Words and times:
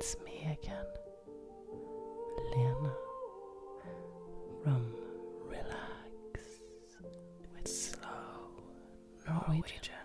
It's 0.00 0.16
me 0.24 0.48
again, 0.50 0.86
Lena 2.56 2.94
from 4.64 4.94
Relax 5.46 6.62
with 7.54 7.68
Slow 7.68 8.48
Norwegian. 9.28 9.84
In 9.84 9.99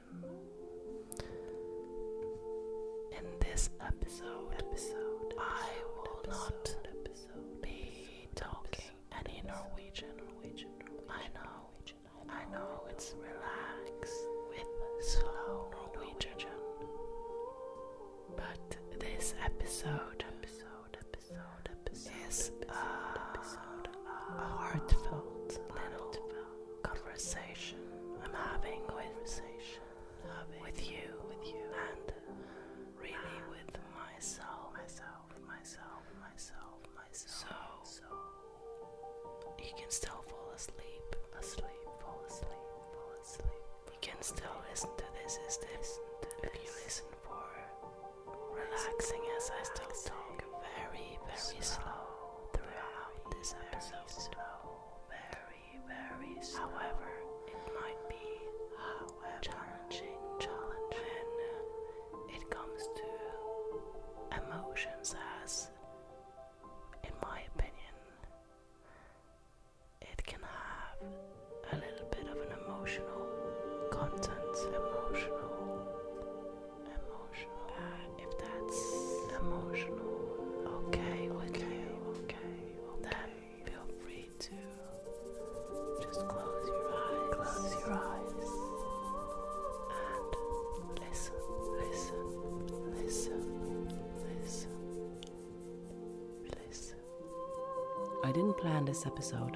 episode. 99.15 99.55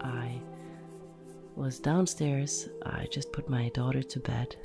I 0.00 0.40
was 1.54 1.78
downstairs. 1.78 2.68
I 2.84 3.06
just 3.10 3.32
put 3.32 3.48
my 3.48 3.68
daughter 3.70 4.02
to 4.02 4.20
bed. 4.20 4.56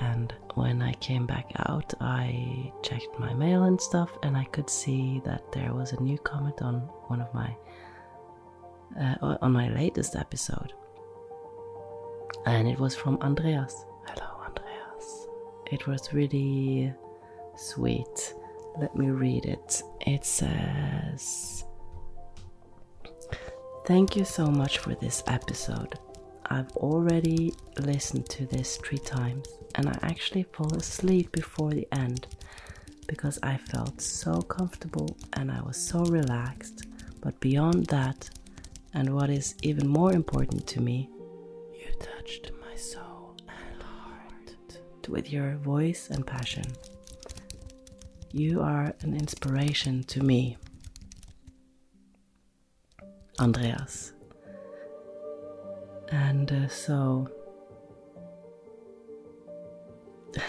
And 0.00 0.32
when 0.54 0.80
I 0.80 0.92
came 0.94 1.26
back 1.26 1.50
out, 1.66 1.92
I 2.00 2.72
checked 2.82 3.18
my 3.18 3.32
mail 3.34 3.64
and 3.64 3.80
stuff, 3.80 4.10
and 4.22 4.36
I 4.36 4.44
could 4.44 4.70
see 4.70 5.20
that 5.24 5.50
there 5.52 5.72
was 5.74 5.92
a 5.92 6.00
new 6.00 6.18
comment 6.18 6.62
on 6.62 6.80
one 7.08 7.20
of 7.20 7.32
my 7.34 7.56
uh, 9.00 9.36
on 9.42 9.52
my 9.52 9.68
latest 9.70 10.14
episode, 10.14 10.72
and 12.46 12.68
it 12.68 12.78
was 12.78 12.94
from 12.94 13.18
Andreas. 13.22 13.74
Hello, 14.06 14.30
Andreas. 14.46 15.26
It 15.72 15.86
was 15.88 16.12
really 16.12 16.94
sweet. 17.56 18.34
Let 18.78 18.94
me 18.94 19.10
read 19.10 19.46
it. 19.46 19.82
It 20.06 20.24
says. 20.24 21.57
Thank 23.88 24.16
you 24.16 24.26
so 24.26 24.48
much 24.48 24.76
for 24.80 24.94
this 24.96 25.22
episode. 25.28 25.98
I've 26.44 26.70
already 26.76 27.54
listened 27.80 28.28
to 28.28 28.44
this 28.44 28.76
three 28.76 28.98
times 28.98 29.48
and 29.76 29.88
I 29.88 29.98
actually 30.02 30.42
fall 30.42 30.74
asleep 30.74 31.32
before 31.32 31.70
the 31.70 31.88
end 31.90 32.26
because 33.06 33.38
I 33.42 33.56
felt 33.56 34.02
so 34.02 34.42
comfortable 34.42 35.16
and 35.32 35.50
I 35.50 35.62
was 35.62 35.78
so 35.78 36.00
relaxed. 36.00 36.84
But 37.22 37.40
beyond 37.40 37.86
that, 37.86 38.28
and 38.92 39.14
what 39.14 39.30
is 39.30 39.54
even 39.62 39.88
more 39.88 40.12
important 40.12 40.66
to 40.66 40.82
me, 40.82 41.08
you 41.72 41.90
touched 41.98 42.50
my 42.60 42.76
soul 42.76 43.38
and 43.48 43.82
heart 43.82 44.78
with 45.08 45.32
your 45.32 45.56
voice 45.56 46.10
and 46.10 46.26
passion. 46.26 46.66
You 48.32 48.60
are 48.60 48.94
an 49.00 49.14
inspiration 49.16 50.02
to 50.08 50.22
me. 50.22 50.58
Andreas. 53.40 54.12
And 56.10 56.50
uh, 56.50 56.68
so, 56.68 57.28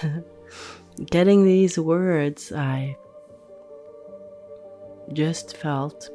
getting 1.12 1.44
these 1.44 1.78
words, 1.78 2.52
I 2.52 2.96
just 5.14 5.58
felt 5.58 6.10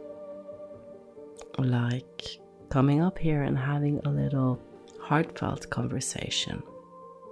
like 1.58 2.38
coming 2.70 3.02
up 3.02 3.18
here 3.18 3.42
and 3.42 3.58
having 3.58 4.00
a 4.04 4.10
little 4.10 4.60
heartfelt 5.00 5.68
conversation. 5.70 6.62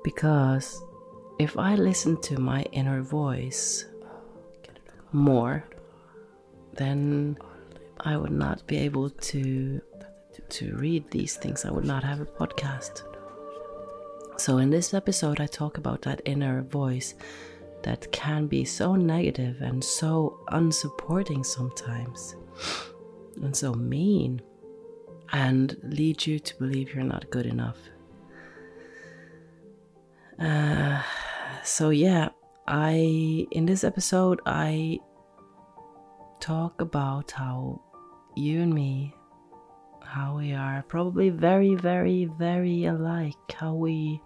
Because 0.05 0.83
if 1.39 1.57
I 1.57 1.75
listen 1.75 2.21
to 2.23 2.39
my 2.39 2.63
inner 2.73 3.03
voice 3.03 3.87
more, 5.13 5.65
then 6.75 7.37
I 8.05 8.17
would 8.17 8.33
not 8.33 8.67
be 8.67 8.77
able 8.79 9.11
to 9.11 9.81
to 10.49 10.77
read 10.77 11.11
these 11.11 11.37
things. 11.37 11.65
I 11.65 11.71
would 11.71 11.85
not 11.85 12.03
have 12.03 12.21
a 12.21 12.27
podcast. 12.27 13.03
So 14.39 14.59
in 14.59 14.71
this 14.71 14.95
episode 14.95 15.41
I 15.41 15.47
talk 15.47 15.79
about 15.79 16.03
that 16.03 16.23
inner 16.25 16.63
voice 16.63 17.15
that 17.83 18.11
can 18.13 18.47
be 18.47 18.65
so 18.65 18.95
negative 18.97 19.61
and 19.61 19.83
so 19.83 20.41
unsupporting 20.49 21.45
sometimes 21.45 22.37
and 23.43 23.57
so 23.57 23.75
mean 23.75 24.41
and 25.33 25.77
lead 25.83 26.27
you 26.27 26.39
to 26.39 26.59
believe 26.59 26.95
you're 26.95 27.05
not 27.05 27.31
good 27.31 27.47
enough. 27.47 27.79
Uh, 30.39 31.03
so 31.65 31.91
yeah, 31.91 32.31
I 32.67 33.47
in 33.51 33.67
this 33.67 33.85
episode 33.85 34.41
I 34.47 34.99
talk 36.41 36.81
about 36.81 37.31
how 37.31 37.81
you 38.35 38.63
and 38.63 38.73
me, 38.73 39.15
how 40.03 40.37
we 40.37 40.53
are 40.53 40.85
probably 40.89 41.31
very, 41.31 41.75
very, 41.75 42.25
very 42.25 42.85
alike, 42.85 43.35
how 43.55 43.75
we 43.75 44.21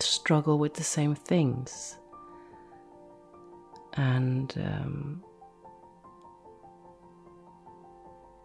struggle 0.00 0.58
with 0.58 0.74
the 0.74 0.84
same 0.84 1.14
things. 1.14 1.98
And 3.94 4.52
um, 4.58 5.24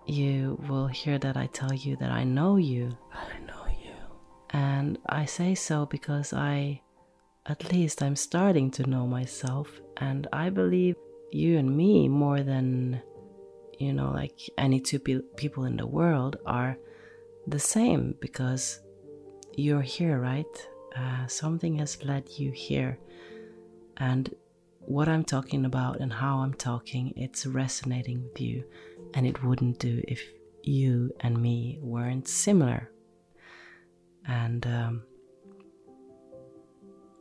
you 0.06 0.60
will 0.70 0.88
hear 0.88 1.18
that 1.20 1.38
I 1.38 1.48
tell 1.48 1.74
you 1.74 1.96
that 1.98 2.12
I 2.12 2.24
know 2.24 2.58
you. 2.58 2.98
I 3.14 3.40
know 3.40 3.66
you. 3.84 3.94
And 4.52 4.98
I 5.08 5.26
say 5.26 5.56
so 5.56 5.86
because 5.86 6.34
I, 6.34 6.82
at 7.46 7.72
least, 7.72 8.02
I'm 8.02 8.16
starting 8.16 8.72
to 8.72 8.90
know 8.90 9.06
myself. 9.08 9.82
And 9.98 10.28
I 10.32 10.50
believe 10.50 10.96
you 11.32 11.58
and 11.58 11.76
me 11.76 12.08
more 12.08 12.44
than, 12.44 13.02
you 13.80 13.94
know, 13.94 14.12
like 14.12 14.40
any 14.58 14.80
two 14.80 15.00
pe- 15.00 15.22
people 15.36 15.66
in 15.66 15.78
the 15.78 15.88
world 15.88 16.38
are 16.46 16.78
the 17.48 17.60
same 17.60 18.16
because 18.20 18.80
you're 19.56 19.82
here, 19.82 20.20
right? 20.20 20.68
Uh, 20.96 21.26
something 21.28 21.80
has 21.80 22.04
led 22.04 22.30
you 22.38 22.52
here. 22.52 23.00
And 23.98 24.34
what 24.80 25.08
I'm 25.08 25.24
talking 25.24 25.66
about 25.66 26.00
and 26.00 26.12
how 26.12 26.40
I'm 26.40 26.54
talking, 26.54 27.14
it's 27.16 27.46
resonating 27.46 28.24
with 28.24 28.42
you. 28.42 28.64
And 29.14 29.26
it 29.26 29.44
wouldn't 29.44 29.80
do 29.80 30.02
if 30.08 30.22
you 30.64 31.12
and 31.22 31.42
me 31.42 31.80
weren't 31.82 32.28
similar. 32.28 32.90
And 34.28 34.66
um, 34.68 35.04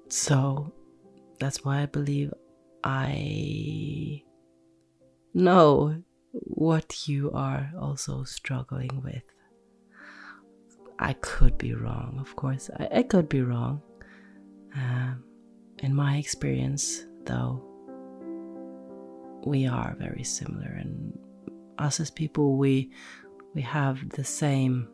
so 0.08 0.72
that's 1.38 1.64
why 1.64 1.82
I 1.82 1.86
believe 1.86 2.32
I 2.82 4.22
know 5.34 6.02
what 6.32 7.08
you 7.08 7.30
are 7.32 7.72
also 7.78 8.24
struggling 8.24 9.02
with. 9.02 9.22
I 10.98 11.14
could 11.14 11.56
be 11.58 11.74
wrong, 11.74 12.18
of 12.20 12.36
course. 12.36 12.70
I, 12.78 12.98
I 12.98 13.02
could 13.02 13.28
be 13.28 13.42
wrong. 13.42 13.82
Um, 14.76 15.24
in 15.78 15.94
my 15.94 16.16
experience, 16.16 17.04
though, 17.24 17.64
we 19.44 19.66
are 19.66 19.96
very 19.98 20.24
similar, 20.24 20.68
and 20.68 21.18
us 21.78 22.00
as 22.00 22.10
people, 22.10 22.56
we 22.56 22.92
we 23.54 23.62
have 23.62 24.10
the 24.10 24.24
same 24.24 24.88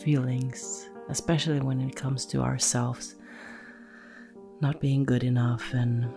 feelings, 0.00 0.88
especially 1.08 1.60
when 1.60 1.80
it 1.80 1.94
comes 1.94 2.26
to 2.26 2.40
ourselves 2.40 3.16
not 4.60 4.80
being 4.80 5.04
good 5.04 5.22
enough 5.22 5.72
and 5.74 6.10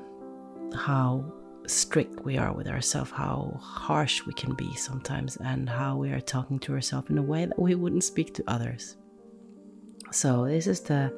how 0.73 1.23
strict 1.67 2.25
we 2.25 2.37
are 2.37 2.53
with 2.53 2.67
ourselves, 2.67 3.11
how 3.11 3.57
harsh 3.61 4.25
we 4.25 4.33
can 4.33 4.53
be 4.55 4.73
sometimes, 4.75 5.37
and 5.37 5.69
how 5.69 5.95
we 5.95 6.11
are 6.11 6.21
talking 6.21 6.59
to 6.59 6.73
ourselves 6.73 7.09
in 7.09 7.17
a 7.17 7.23
way 7.23 7.45
that 7.45 7.59
we 7.59 7.75
wouldn't 7.75 8.03
speak 8.03 8.33
to 8.33 8.43
others. 8.47 8.97
So, 10.11 10.45
this 10.45 10.67
is 10.67 10.81
the 10.81 11.13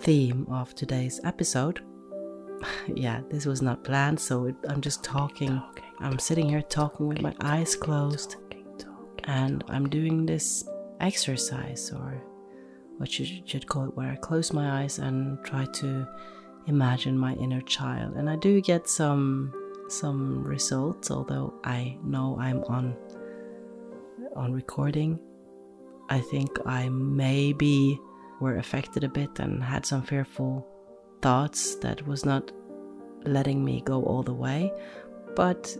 theme 0.00 0.46
of 0.50 0.74
today's 0.74 1.20
episode. 1.24 1.80
yeah, 2.94 3.20
this 3.30 3.46
was 3.46 3.62
not 3.62 3.84
planned, 3.84 4.18
so 4.18 4.46
it, 4.46 4.56
I'm 4.68 4.80
just 4.80 5.04
talking. 5.04 5.56
talking. 5.58 5.84
I'm 6.00 6.18
sitting 6.18 6.48
here 6.48 6.62
talking 6.62 7.06
with 7.06 7.20
my 7.20 7.34
eyes 7.40 7.76
closed, 7.76 8.36
and 9.24 9.62
I'm 9.68 9.88
doing 9.88 10.26
this 10.26 10.68
exercise, 11.00 11.92
or 11.92 12.20
what 12.98 13.18
you 13.18 13.42
should 13.46 13.66
call 13.66 13.84
it, 13.84 13.96
where 13.96 14.10
I 14.10 14.16
close 14.16 14.52
my 14.52 14.82
eyes 14.82 14.98
and 14.98 15.42
try 15.44 15.66
to 15.66 16.08
imagine 16.66 17.18
my 17.18 17.34
inner 17.34 17.60
child. 17.62 18.14
And 18.16 18.28
I 18.28 18.36
do 18.36 18.60
get 18.60 18.88
some 18.88 19.52
some 19.88 20.42
results, 20.44 21.10
although 21.10 21.54
I 21.64 21.96
know 22.02 22.36
I'm 22.40 22.64
on 22.64 22.96
on 24.36 24.52
recording. 24.52 25.18
I 26.08 26.20
think 26.20 26.50
I 26.66 26.88
maybe 26.88 27.98
were 28.40 28.56
affected 28.56 29.04
a 29.04 29.08
bit 29.08 29.38
and 29.38 29.62
had 29.62 29.86
some 29.86 30.02
fearful 30.02 30.66
thoughts 31.22 31.76
that 31.76 32.06
was 32.06 32.24
not 32.24 32.52
letting 33.24 33.64
me 33.64 33.80
go 33.84 34.02
all 34.04 34.22
the 34.22 34.34
way. 34.34 34.72
But 35.34 35.74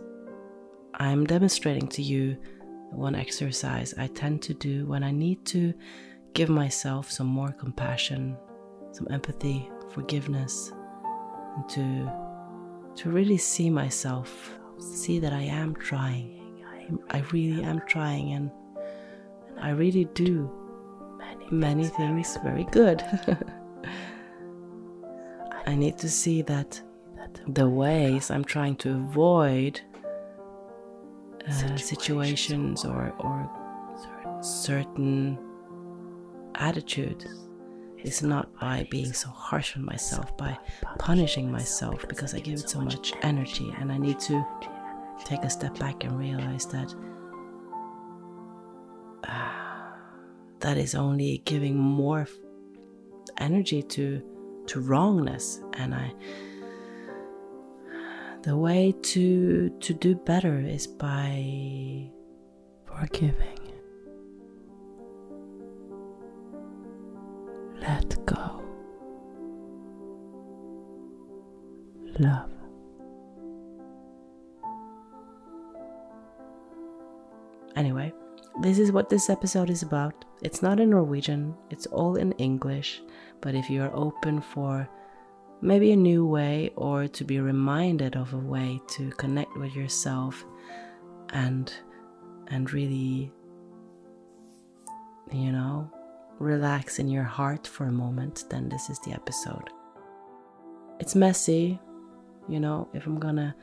I'm 0.95 1.25
demonstrating 1.25 1.87
to 1.89 2.01
you 2.01 2.37
one 2.91 3.15
exercise 3.15 3.93
I 3.97 4.07
tend 4.07 4.41
to 4.43 4.53
do 4.53 4.85
when 4.85 5.03
I 5.03 5.11
need 5.11 5.45
to 5.47 5.73
give 6.33 6.49
myself 6.49 7.11
some 7.11 7.27
more 7.27 7.51
compassion, 7.51 8.37
some 8.91 9.07
empathy, 9.11 9.69
forgiveness, 9.95 10.73
and 11.55 11.69
to 11.69 12.11
to 12.95 13.09
really 13.09 13.37
see 13.37 13.69
myself, 13.69 14.51
see 14.77 15.19
that 15.19 15.33
I 15.33 15.41
am 15.41 15.73
trying. 15.75 16.63
I, 16.67 17.17
I 17.17 17.23
really 17.31 17.63
am 17.63 17.81
trying, 17.87 18.33
and, 18.33 18.51
and 19.49 19.59
I 19.59 19.69
really 19.71 20.05
do 20.13 20.51
many, 21.17 21.47
many 21.49 21.87
things 21.87 22.37
very 22.43 22.65
good. 22.71 23.03
I 25.65 25.75
need 25.75 25.97
to 25.99 26.09
see 26.09 26.41
that 26.43 26.79
the 27.47 27.67
ways 27.67 28.31
I'm 28.31 28.45
trying 28.45 28.75
to 28.77 28.91
avoid 28.91 29.81
uh, 31.47 31.77
situations 31.77 32.85
or, 32.85 33.13
or 33.19 33.49
certain 34.41 35.37
attitudes 36.55 37.44
is 38.05 38.21
not 38.21 38.47
by 38.59 38.87
being 38.91 39.11
so 39.13 39.29
harsh 39.29 39.75
on 39.75 39.83
myself, 39.83 40.37
by 40.37 40.57
punishing 40.99 41.51
myself 41.51 42.07
because 42.07 42.33
I 42.33 42.39
give 42.39 42.59
it 42.59 42.69
so 42.69 42.79
much 42.79 43.13
energy, 43.23 43.73
and 43.79 43.91
I 43.91 43.97
need 43.97 44.19
to 44.21 44.45
take 45.23 45.43
a 45.43 45.49
step 45.49 45.77
back 45.79 46.03
and 46.03 46.17
realize 46.17 46.65
that 46.67 46.93
uh, 49.27 49.51
that 50.59 50.77
is 50.77 50.95
only 50.95 51.41
giving 51.45 51.77
more 51.77 52.27
energy 53.37 53.81
to 53.81 54.21
to 54.67 54.79
wrongness, 54.79 55.61
and 55.73 55.93
I. 55.93 56.13
The 58.43 58.55
way 58.55 58.93
to 59.01 59.69
to 59.69 59.93
do 59.93 60.15
better 60.15 60.59
is 60.59 60.85
by 60.85 62.11
forgiving. 62.85 63.64
Let 67.87 68.25
go. 68.25 68.63
Love. 72.19 72.49
Anyway, 77.75 78.11
this 78.61 78.79
is 78.79 78.91
what 78.91 79.09
this 79.09 79.29
episode 79.29 79.69
is 79.69 79.83
about. 79.83 80.25
It's 80.41 80.61
not 80.61 80.79
in 80.79 80.89
Norwegian, 80.89 81.55
it's 81.69 81.85
all 81.87 82.15
in 82.15 82.31
English. 82.33 83.01
But 83.41 83.53
if 83.53 83.69
you 83.69 83.83
are 83.83 83.93
open 83.93 84.41
for 84.41 84.89
maybe 85.61 85.91
a 85.91 85.95
new 85.95 86.25
way 86.25 86.71
or 86.75 87.07
to 87.07 87.23
be 87.23 87.39
reminded 87.39 88.15
of 88.15 88.33
a 88.33 88.37
way 88.37 88.81
to 88.87 89.11
connect 89.11 89.55
with 89.57 89.75
yourself 89.75 90.43
and 91.29 91.73
and 92.47 92.71
really 92.71 93.31
you 95.31 95.51
know 95.51 95.89
relax 96.39 96.99
in 96.99 97.07
your 97.07 97.23
heart 97.23 97.65
for 97.67 97.85
a 97.85 97.91
moment, 97.91 98.45
then 98.49 98.69
this 98.69 98.89
is 98.89 98.99
the 98.99 99.13
episode. 99.13 99.69
It's 100.99 101.15
messy, 101.15 101.79
you 102.47 102.59
know, 102.59 102.87
if 102.93 103.05
I'm 103.05 103.19
gonna 103.19 103.55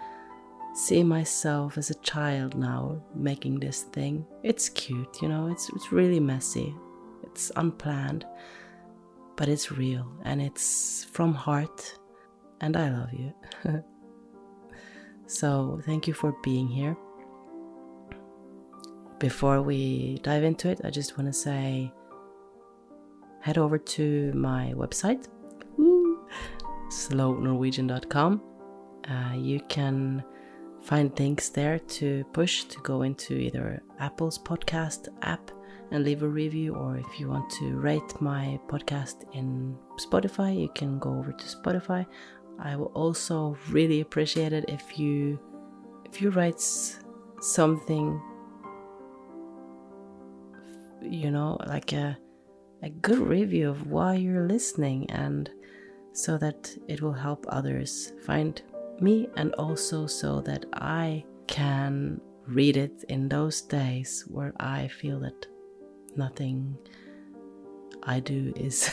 see 0.75 1.03
myself 1.03 1.77
as 1.77 1.91
a 1.91 1.95
child 1.97 2.57
now 2.57 3.03
making 3.15 3.61
this 3.61 3.83
thing, 3.83 4.27
it's 4.43 4.69
cute, 4.69 5.21
you 5.21 5.29
know, 5.29 5.49
it's, 5.49 5.69
it's 5.71 5.93
really 5.93 6.21
messy, 6.21 6.75
it's 7.23 7.53
unplanned, 7.57 8.27
but 9.37 9.49
it's 9.49 9.73
real 9.73 10.07
and 10.25 10.41
it's 10.41 11.05
from 11.05 11.35
heart, 11.35 11.99
and 12.61 12.77
I 12.77 12.91
love 12.91 13.13
you. 13.13 13.33
so, 15.27 15.81
thank 15.85 16.07
you 16.07 16.15
for 16.15 16.35
being 16.43 16.69
here. 16.69 16.97
Before 19.19 19.63
we 19.63 20.19
dive 20.23 20.43
into 20.43 20.69
it, 20.69 20.81
I 20.85 20.91
just 20.91 21.17
want 21.17 21.33
to 21.33 21.33
say 21.33 21.93
head 23.43 23.59
over 23.59 23.77
to 23.77 24.33
my 24.33 24.73
website, 24.75 25.29
slownorwegian.com. 26.89 28.43
Uh, 29.09 29.35
you 29.35 29.61
can 29.69 30.25
find 30.81 31.19
links 31.19 31.49
there 31.49 31.79
to 31.79 32.25
push 32.33 32.65
to 32.65 32.79
go 32.81 33.03
into 33.03 33.35
either 33.35 33.83
Apple's 33.99 34.39
podcast 34.39 35.09
app 35.23 35.51
and 35.91 36.05
leave 36.05 36.23
a 36.23 36.29
review, 36.29 36.75
or 36.75 36.97
if 36.97 37.21
you 37.21 37.29
want 37.29 37.51
to 37.51 37.77
rate 37.77 38.21
my 38.21 38.59
podcast 38.69 39.25
in 39.35 39.77
Spotify, 39.99 40.59
you 40.59 40.71
can 40.75 40.99
go 40.99 41.11
over 41.11 41.33
to 41.33 41.45
Spotify. 41.45 42.07
I 42.59 42.77
will 42.77 42.93
also 42.95 43.59
really 43.71 44.01
appreciate 44.01 44.53
it 44.53 44.65
if 44.69 44.99
you 44.99 45.39
if 46.05 46.21
you 46.23 46.31
write 46.31 46.61
something 47.41 48.21
you 51.03 51.31
know 51.31 51.59
like 51.67 51.93
a 51.93 52.17
a 52.83 52.91
good 52.91 53.19
review 53.19 53.71
of 53.71 53.87
why 53.87 54.15
you're 54.15 54.47
listening 54.47 55.09
and 55.11 55.51
so 56.13 56.37
that 56.39 56.77
it 56.89 57.01
will 57.01 57.13
help 57.13 57.47
others 57.49 58.13
find 58.25 58.61
me 59.01 59.29
and 59.37 59.55
also 59.55 60.07
so 60.07 60.41
that 60.43 60.67
I 60.75 61.25
can 61.47 62.21
read 62.47 62.77
it 62.77 63.05
in 63.09 63.29
those 63.29 63.63
days 63.63 64.25
where 64.29 64.53
I 64.59 64.89
feel 64.89 65.21
that 65.21 65.47
nothing 66.17 66.77
I 68.03 68.21
do 68.21 68.53
is 68.57 68.91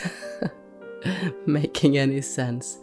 making 1.45 1.97
any 1.97 2.21
sense. 2.21 2.79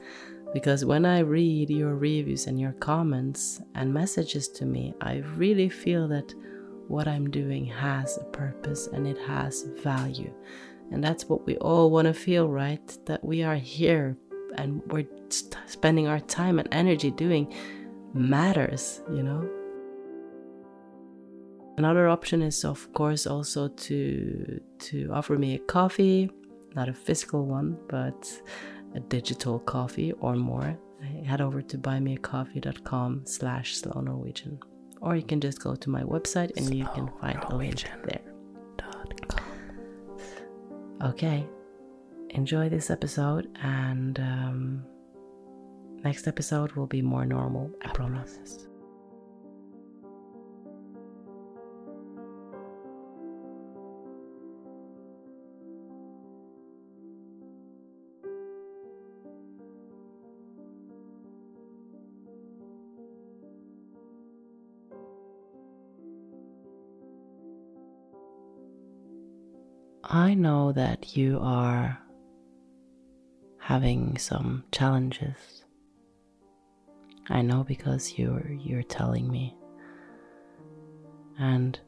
Because 0.53 0.85
when 0.85 1.05
I 1.05 1.21
read 1.21 1.71
your 1.71 1.97
reviews 1.97 2.47
and 2.47 2.61
your 2.61 2.73
comments 2.73 3.61
and 3.75 3.93
messages 3.93 4.49
to 4.49 4.65
me, 4.65 4.95
I 5.01 5.17
really 5.37 5.69
feel 5.69 6.09
that 6.09 6.35
what 6.89 7.09
I'm 7.09 7.31
doing 7.31 7.67
has 7.67 8.17
a 8.17 8.25
purpose 8.25 8.87
and 8.89 9.07
it 9.07 9.19
has 9.19 9.65
value. 9.83 10.33
And 10.93 11.03
that's 11.03 11.29
what 11.29 11.47
we 11.47 11.57
all 11.57 11.91
want 11.91 12.07
to 12.07 12.15
feel, 12.15 12.49
right? 12.49 12.99
That 13.07 13.25
we 13.25 13.43
are 13.43 13.57
here 13.57 14.17
and 14.57 14.83
we're 14.87 15.07
spending 15.67 16.07
our 16.07 16.21
time 16.21 16.59
and 16.59 16.69
energy 16.73 17.11
doing 17.11 17.53
matters, 18.15 19.03
you 19.13 19.23
know? 19.23 19.49
Another 21.77 22.09
option 22.09 22.41
is 22.41 22.65
of 22.65 22.91
course 22.95 23.27
also 23.27 23.69
to 23.69 24.61
to 24.79 25.11
offer 25.13 25.37
me 25.37 25.57
a 25.57 25.59
coffee, 25.59 26.31
not 26.75 26.89
a 26.89 26.95
physical 26.95 27.45
one, 27.45 27.77
but 27.89 28.33
a 28.95 29.01
digital 29.01 29.59
coffee 29.59 30.13
or 30.21 30.37
more. 30.37 30.79
Head 31.27 31.43
over 31.43 31.61
to 31.61 31.77
buymeacoffee.com 31.77 33.27
slash 33.27 33.77
slow 33.77 34.01
Norwegian. 34.01 34.59
Or 35.03 35.15
you 35.15 35.23
can 35.23 35.41
just 35.41 35.61
go 35.61 35.75
to 35.75 35.91
my 35.91 36.03
website 36.03 36.57
and 36.57 36.75
you 36.75 36.87
can 36.95 37.11
find 37.21 37.39
a 37.45 37.55
link 37.55 37.85
there. 38.07 38.16
Okay, 41.03 41.47
enjoy 42.31 42.69
this 42.69 42.91
episode, 42.91 43.49
and 43.63 44.19
um, 44.19 44.85
next 46.03 46.27
episode 46.27 46.73
will 46.73 46.87
be 46.87 47.03
more 47.03 47.27
normal, 47.27 47.71
I, 47.85 47.89
promise. 47.89 48.67
I 70.27 70.35
know 70.35 70.73
that 70.73 71.17
you 71.17 71.39
are 71.41 72.01
having 73.61 74.19
some 74.19 74.65
challenges. 74.73 75.63
I 77.29 77.43
know 77.43 77.63
because 77.63 78.19
you're 78.19 78.51
you're 78.51 78.83
telling 78.83 79.31
me. 79.31 79.57
And 81.39 81.79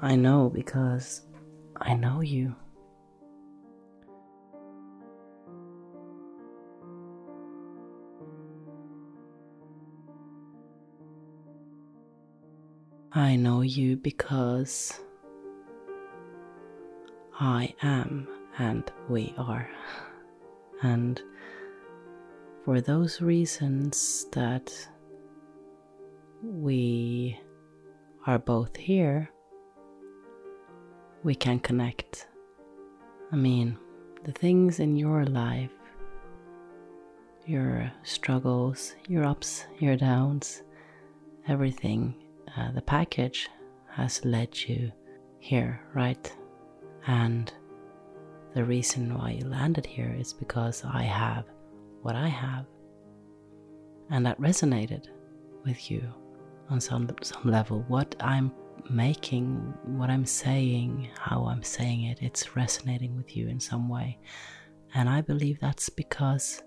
I 0.00 0.14
know 0.14 0.48
because 0.48 1.22
I 1.76 1.94
know 1.94 2.20
you. 2.20 2.54
I 13.10 13.34
know 13.34 13.62
you 13.62 13.96
because 13.96 15.00
I 17.38 17.74
am 17.82 18.26
and 18.58 18.90
we 19.08 19.34
are. 19.36 19.68
And 20.82 21.20
for 22.64 22.80
those 22.80 23.20
reasons 23.20 24.26
that 24.32 24.72
we 26.42 27.38
are 28.26 28.38
both 28.38 28.76
here, 28.76 29.30
we 31.24 31.34
can 31.34 31.58
connect. 31.58 32.26
I 33.32 33.36
mean, 33.36 33.76
the 34.24 34.32
things 34.32 34.80
in 34.80 34.96
your 34.96 35.26
life, 35.26 35.70
your 37.44 37.92
struggles, 38.02 38.94
your 39.08 39.24
ups, 39.24 39.66
your 39.78 39.96
downs, 39.96 40.62
everything, 41.48 42.14
uh, 42.56 42.72
the 42.72 42.82
package 42.82 43.50
has 43.90 44.24
led 44.24 44.58
you 44.68 44.90
here, 45.38 45.80
right? 45.94 46.34
And 47.06 47.52
the 48.54 48.64
reason 48.64 49.16
why 49.16 49.30
you 49.30 49.46
landed 49.46 49.86
here 49.86 50.14
is 50.18 50.32
because 50.32 50.84
I 50.84 51.02
have 51.02 51.44
what 52.02 52.16
I 52.16 52.28
have. 52.28 52.66
And 54.10 54.24
that 54.26 54.40
resonated 54.40 55.06
with 55.64 55.90
you 55.90 56.02
on 56.70 56.80
some, 56.80 57.08
some 57.22 57.50
level. 57.50 57.84
What 57.88 58.14
I'm 58.20 58.52
making 58.90 59.74
what 59.84 60.10
I'm 60.10 60.26
saying, 60.26 61.08
how 61.18 61.46
I'm 61.46 61.62
saying 61.62 62.04
it, 62.04 62.22
it's 62.22 62.56
resonating 62.56 63.16
with 63.16 63.36
you 63.36 63.48
in 63.48 63.60
some 63.60 63.88
way. 63.88 64.18
And 64.94 65.08
I 65.08 65.20
believe 65.20 65.60
that's 65.60 65.88
because 65.88 66.62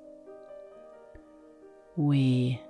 we 1.96 2.62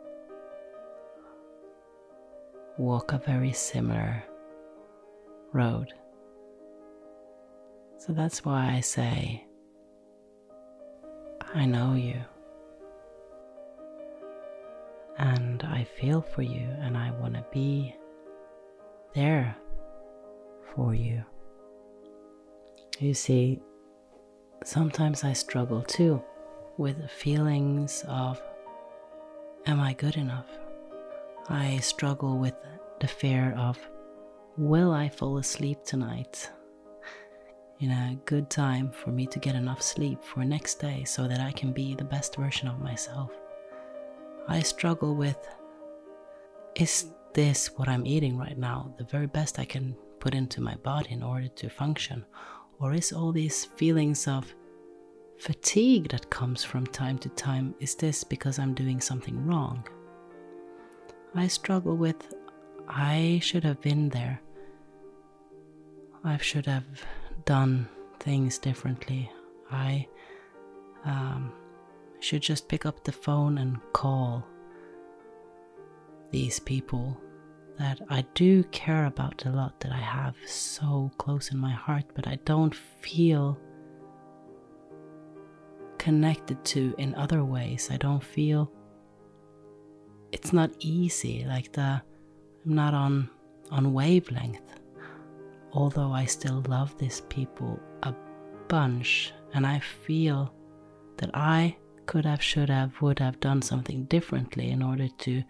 walk 2.78 3.12
a 3.12 3.18
very 3.18 3.52
similar 3.52 4.24
road. 5.54 5.94
So 8.00 8.14
that's 8.14 8.46
why 8.46 8.74
I 8.76 8.80
say, 8.80 9.46
I 11.54 11.66
know 11.66 11.96
you. 11.96 12.16
And 15.18 15.62
I 15.64 15.84
feel 15.84 16.22
for 16.22 16.42
you, 16.42 16.70
and 16.80 16.98
I 16.98 17.12
want 17.12 17.34
to 17.34 17.46
be 17.52 17.94
there 19.14 19.54
for 20.74 20.96
you. 20.96 21.26
You 23.00 23.14
see, 23.14 23.60
sometimes 24.64 25.26
I 25.26 25.34
struggle 25.34 25.82
too 25.82 26.24
with 26.78 27.12
feelings 27.12 28.06
of, 28.08 28.42
am 29.66 29.82
I 29.82 29.92
good 29.92 30.16
enough? 30.16 30.48
I 31.50 31.80
struggle 31.80 32.38
with 32.38 32.56
the 33.02 33.08
fear 33.08 33.54
of, 33.58 33.78
will 34.58 34.94
I 34.94 35.10
fall 35.10 35.38
asleep 35.38 35.84
tonight? 35.84 36.50
In 37.80 37.92
a 37.92 38.20
good 38.26 38.50
time 38.50 38.92
for 38.92 39.10
me 39.10 39.26
to 39.28 39.40
get 39.40 39.56
enough 39.56 39.82
sleep 39.82 40.22
for 40.22 40.44
next 40.44 40.82
day 40.82 41.06
so 41.06 41.30
that 41.30 41.40
I 41.40 41.54
can 41.54 41.72
be 41.72 41.96
the 41.96 42.04
best 42.04 42.36
version 42.36 42.68
of 42.68 42.82
myself. 42.82 43.32
I 44.50 44.60
struggle 44.60 45.16
with, 45.16 45.38
is 46.76 47.06
this, 47.34 47.68
what 47.78 47.88
I'm 47.88 48.06
eating 48.06 48.38
right 48.38 48.58
now, 48.58 48.94
the 48.98 49.06
very 49.06 49.28
best 49.28 49.60
I 49.60 49.64
can 49.66 49.96
put 50.20 50.36
into 50.36 50.60
my 50.60 50.76
body 50.76 51.14
in 51.14 51.24
order 51.24 51.48
to 51.48 51.70
function? 51.70 52.26
Or 52.82 52.94
is 52.94 53.14
all 53.14 53.32
these 53.32 53.64
feelings 53.64 54.28
of 54.28 54.54
fatigue 55.38 56.10
that 56.10 56.30
comes 56.30 56.66
from 56.66 56.86
time 56.86 57.18
to 57.20 57.30
time, 57.30 57.74
is 57.80 57.96
this 57.96 58.26
because 58.26 58.60
I'm 58.60 58.74
doing 58.74 59.00
something 59.00 59.46
wrong? 59.46 59.88
I 61.34 61.48
struggle 61.48 61.96
with, 61.96 62.34
I 62.90 63.40
should 63.42 63.64
have 63.64 63.80
been 63.80 64.10
there. 64.10 64.42
I 66.26 66.36
should 66.36 66.66
have 66.66 66.84
done 67.46 67.88
things 68.20 68.58
differently. 68.58 69.32
I 69.72 70.08
um, 71.06 71.54
should 72.20 72.42
just 72.42 72.68
pick 72.68 72.86
up 72.86 73.04
the 73.04 73.12
phone 73.12 73.58
and 73.58 73.80
call 73.94 74.46
these 76.32 76.60
people 76.60 77.20
that 77.78 78.02
I 78.10 78.26
do 78.34 78.64
care 78.66 79.06
about 79.06 79.46
a 79.46 79.52
lot, 79.52 79.80
that 79.80 79.92
I 79.92 80.00
have 80.00 80.36
so 80.46 81.12
close 81.18 81.52
in 81.52 81.58
my 81.58 81.72
heart, 81.72 82.04
but 82.14 82.28
I 82.28 82.38
don't 82.44 82.76
feel 82.76 83.58
connected 85.98 86.64
to 86.66 86.94
in 86.98 87.16
other 87.16 87.44
ways. 87.44 87.90
I 87.92 87.98
don't 87.98 88.24
feel 88.24 88.72
it's 90.32 90.54
not 90.54 90.72
easy, 90.80 91.46
like 91.48 91.72
the 91.72 92.02
I'm 92.66 92.76
not 92.76 92.94
on 92.94 93.30
on 93.72 93.94
wavelength. 93.94 94.62
Although 95.74 96.12
I 96.12 96.26
still 96.26 96.64
love 96.68 96.98
these 96.98 97.22
people 97.30 97.80
a 98.04 98.14
bunch 98.68 99.34
and 99.54 99.66
I 99.66 99.80
feel 99.80 100.54
that 101.18 101.32
I 101.34 101.78
could 102.06 102.26
have, 102.26 102.42
should 102.42 102.70
have, 102.70 103.00
would 103.02 103.20
have 103.20 103.40
done 103.40 103.62
something 103.62 104.06
differently 104.06 104.72
in 104.72 104.82
order 104.82 105.08
to 105.08 105.44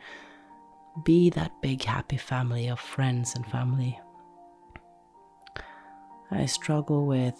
be 1.03 1.29
that 1.29 1.61
big 1.61 1.83
happy 1.83 2.17
family 2.17 2.67
of 2.67 2.79
friends 2.79 3.35
and 3.35 3.45
family. 3.45 3.97
I 6.31 6.45
struggle 6.45 7.05
with 7.05 7.35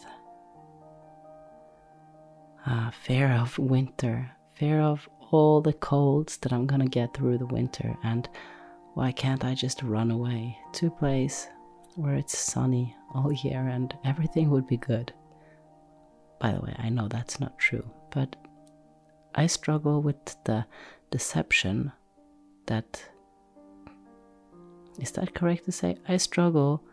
uh, 2.66 2.92
fear 2.92 3.32
of 3.32 3.58
winter, 3.60 4.32
fear 4.54 4.80
of 4.80 5.08
all 5.32 5.62
the 5.62 5.74
colds 5.74 6.38
that 6.38 6.54
I'm 6.54 6.66
gonna 6.66 6.88
get 6.88 7.14
through 7.14 7.38
the 7.38 7.46
winter, 7.46 7.98
and 8.04 8.28
why 8.94 9.12
can't 9.12 9.44
I 9.44 9.54
just 9.54 9.84
run 9.84 10.12
away 10.12 10.58
to 10.74 10.88
a 10.88 10.92
place 10.92 11.48
where 11.96 12.16
it's 12.16 12.38
sunny 12.38 12.96
all 13.14 13.32
year 13.32 13.68
and 13.68 13.96
everything 14.06 14.50
would 14.50 14.68
be 14.68 14.78
good? 14.78 15.14
By 16.40 16.52
the 16.52 16.62
way, 16.62 16.76
I 16.78 16.90
know 16.90 17.08
that's 17.08 17.40
not 17.40 17.58
true, 17.60 17.90
but 18.12 18.36
I 19.36 19.48
struggle 19.48 20.02
with 20.02 20.36
the 20.46 20.66
deception 21.12 21.92
that 22.68 23.04
is 25.00 25.12
that 25.12 25.34
correct 25.34 25.66
to 25.66 25.72
say? 25.72 25.98
I 26.08 26.18
struggle. 26.18 26.84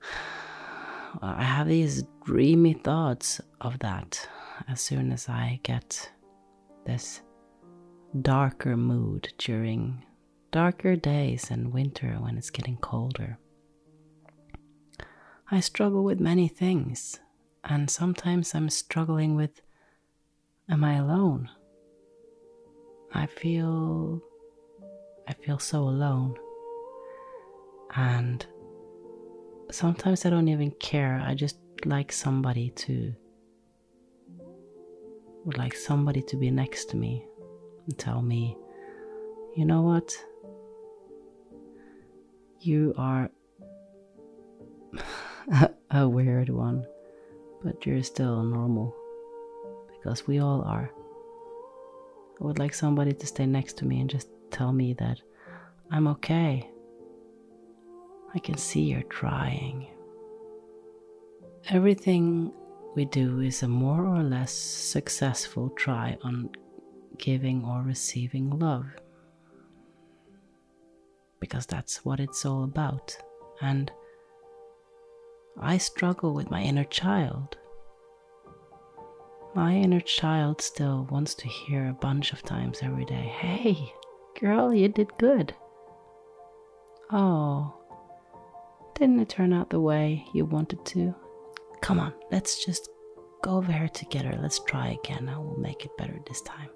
I 1.22 1.42
have 1.42 1.68
these 1.68 2.04
dreamy 2.24 2.72
thoughts 2.74 3.40
of 3.60 3.78
that 3.80 4.26
as 4.68 4.80
soon 4.80 5.12
as 5.12 5.28
I 5.28 5.60
get 5.62 6.10
this 6.86 7.20
darker 8.22 8.76
mood 8.76 9.32
during 9.38 10.02
darker 10.50 10.96
days 10.96 11.50
and 11.50 11.72
winter 11.72 12.16
when 12.20 12.36
it's 12.36 12.50
getting 12.50 12.76
colder. 12.76 13.38
I 15.50 15.60
struggle 15.60 16.04
with 16.04 16.20
many 16.20 16.48
things, 16.48 17.18
and 17.64 17.90
sometimes 17.90 18.54
I'm 18.54 18.70
struggling 18.70 19.34
with 19.36 19.60
am 20.68 20.84
I 20.84 20.94
alone? 20.94 21.48
I 23.12 23.26
feel 23.26 24.22
I 25.28 25.32
feel 25.32 25.58
so 25.58 25.82
alone. 25.82 26.36
And 27.94 28.44
sometimes 29.70 30.24
I 30.24 30.30
don't 30.30 30.48
even 30.48 30.70
care. 30.72 31.22
I 31.24 31.34
just 31.34 31.58
like 31.84 32.12
somebody 32.12 32.70
to 32.70 33.14
would 35.44 35.58
like 35.58 35.74
somebody 35.74 36.22
to 36.22 36.36
be 36.36 36.50
next 36.50 36.90
to 36.90 36.96
me 36.96 37.24
and 37.86 37.98
tell 37.98 38.22
me, 38.22 38.56
you 39.56 39.64
know 39.64 39.82
what? 39.82 40.12
You 42.62 42.92
are 42.98 43.30
a 45.90 46.06
weird 46.06 46.50
one, 46.50 46.86
but 47.64 47.86
you're 47.86 48.02
still 48.02 48.42
normal 48.42 48.94
because 49.88 50.26
we 50.26 50.40
all 50.40 50.60
are. 50.62 50.90
I 52.38 52.44
would 52.44 52.58
like 52.58 52.74
somebody 52.74 53.12
to 53.14 53.26
stay 53.26 53.46
next 53.46 53.78
to 53.78 53.86
me 53.86 54.00
and 54.00 54.10
just 54.10 54.28
tell 54.50 54.72
me 54.72 54.92
that 54.94 55.22
I'm 55.90 56.06
okay. 56.08 56.70
I 58.34 58.38
can 58.38 58.58
see 58.58 58.82
you're 58.82 59.02
trying. 59.04 59.86
Everything 61.70 62.52
we 62.94 63.06
do 63.06 63.40
is 63.40 63.62
a 63.62 63.68
more 63.68 64.04
or 64.04 64.22
less 64.22 64.52
successful 64.52 65.70
try 65.70 66.18
on 66.22 66.50
giving 67.16 67.64
or 67.64 67.82
receiving 67.82 68.58
love. 68.58 68.84
Because 71.40 71.66
that's 71.66 72.04
what 72.04 72.20
it's 72.20 72.44
all 72.44 72.64
about. 72.64 73.16
And 73.60 73.90
I 75.60 75.78
struggle 75.78 76.34
with 76.34 76.50
my 76.50 76.62
inner 76.62 76.84
child. 76.84 77.56
My 79.54 79.74
inner 79.74 80.00
child 80.00 80.60
still 80.60 81.08
wants 81.10 81.34
to 81.34 81.48
hear 81.48 81.88
a 81.88 81.92
bunch 81.92 82.32
of 82.32 82.42
times 82.42 82.80
every 82.82 83.04
day 83.04 83.34
Hey, 83.40 83.92
girl, 84.40 84.72
you 84.72 84.88
did 84.88 85.08
good. 85.18 85.54
Oh, 87.10 87.74
didn't 88.94 89.18
it 89.20 89.28
turn 89.28 89.52
out 89.52 89.70
the 89.70 89.80
way 89.80 90.24
you 90.32 90.44
wanted 90.44 90.84
to? 90.86 91.14
Come 91.80 91.98
on, 91.98 92.12
let's 92.30 92.64
just 92.64 92.88
go 93.42 93.56
over 93.56 93.72
here 93.72 93.88
together. 93.88 94.38
Let's 94.40 94.60
try 94.60 94.98
again. 95.02 95.28
I 95.28 95.38
will 95.38 95.58
make 95.58 95.84
it 95.84 95.96
better 95.96 96.18
this 96.28 96.42
time. 96.42 96.68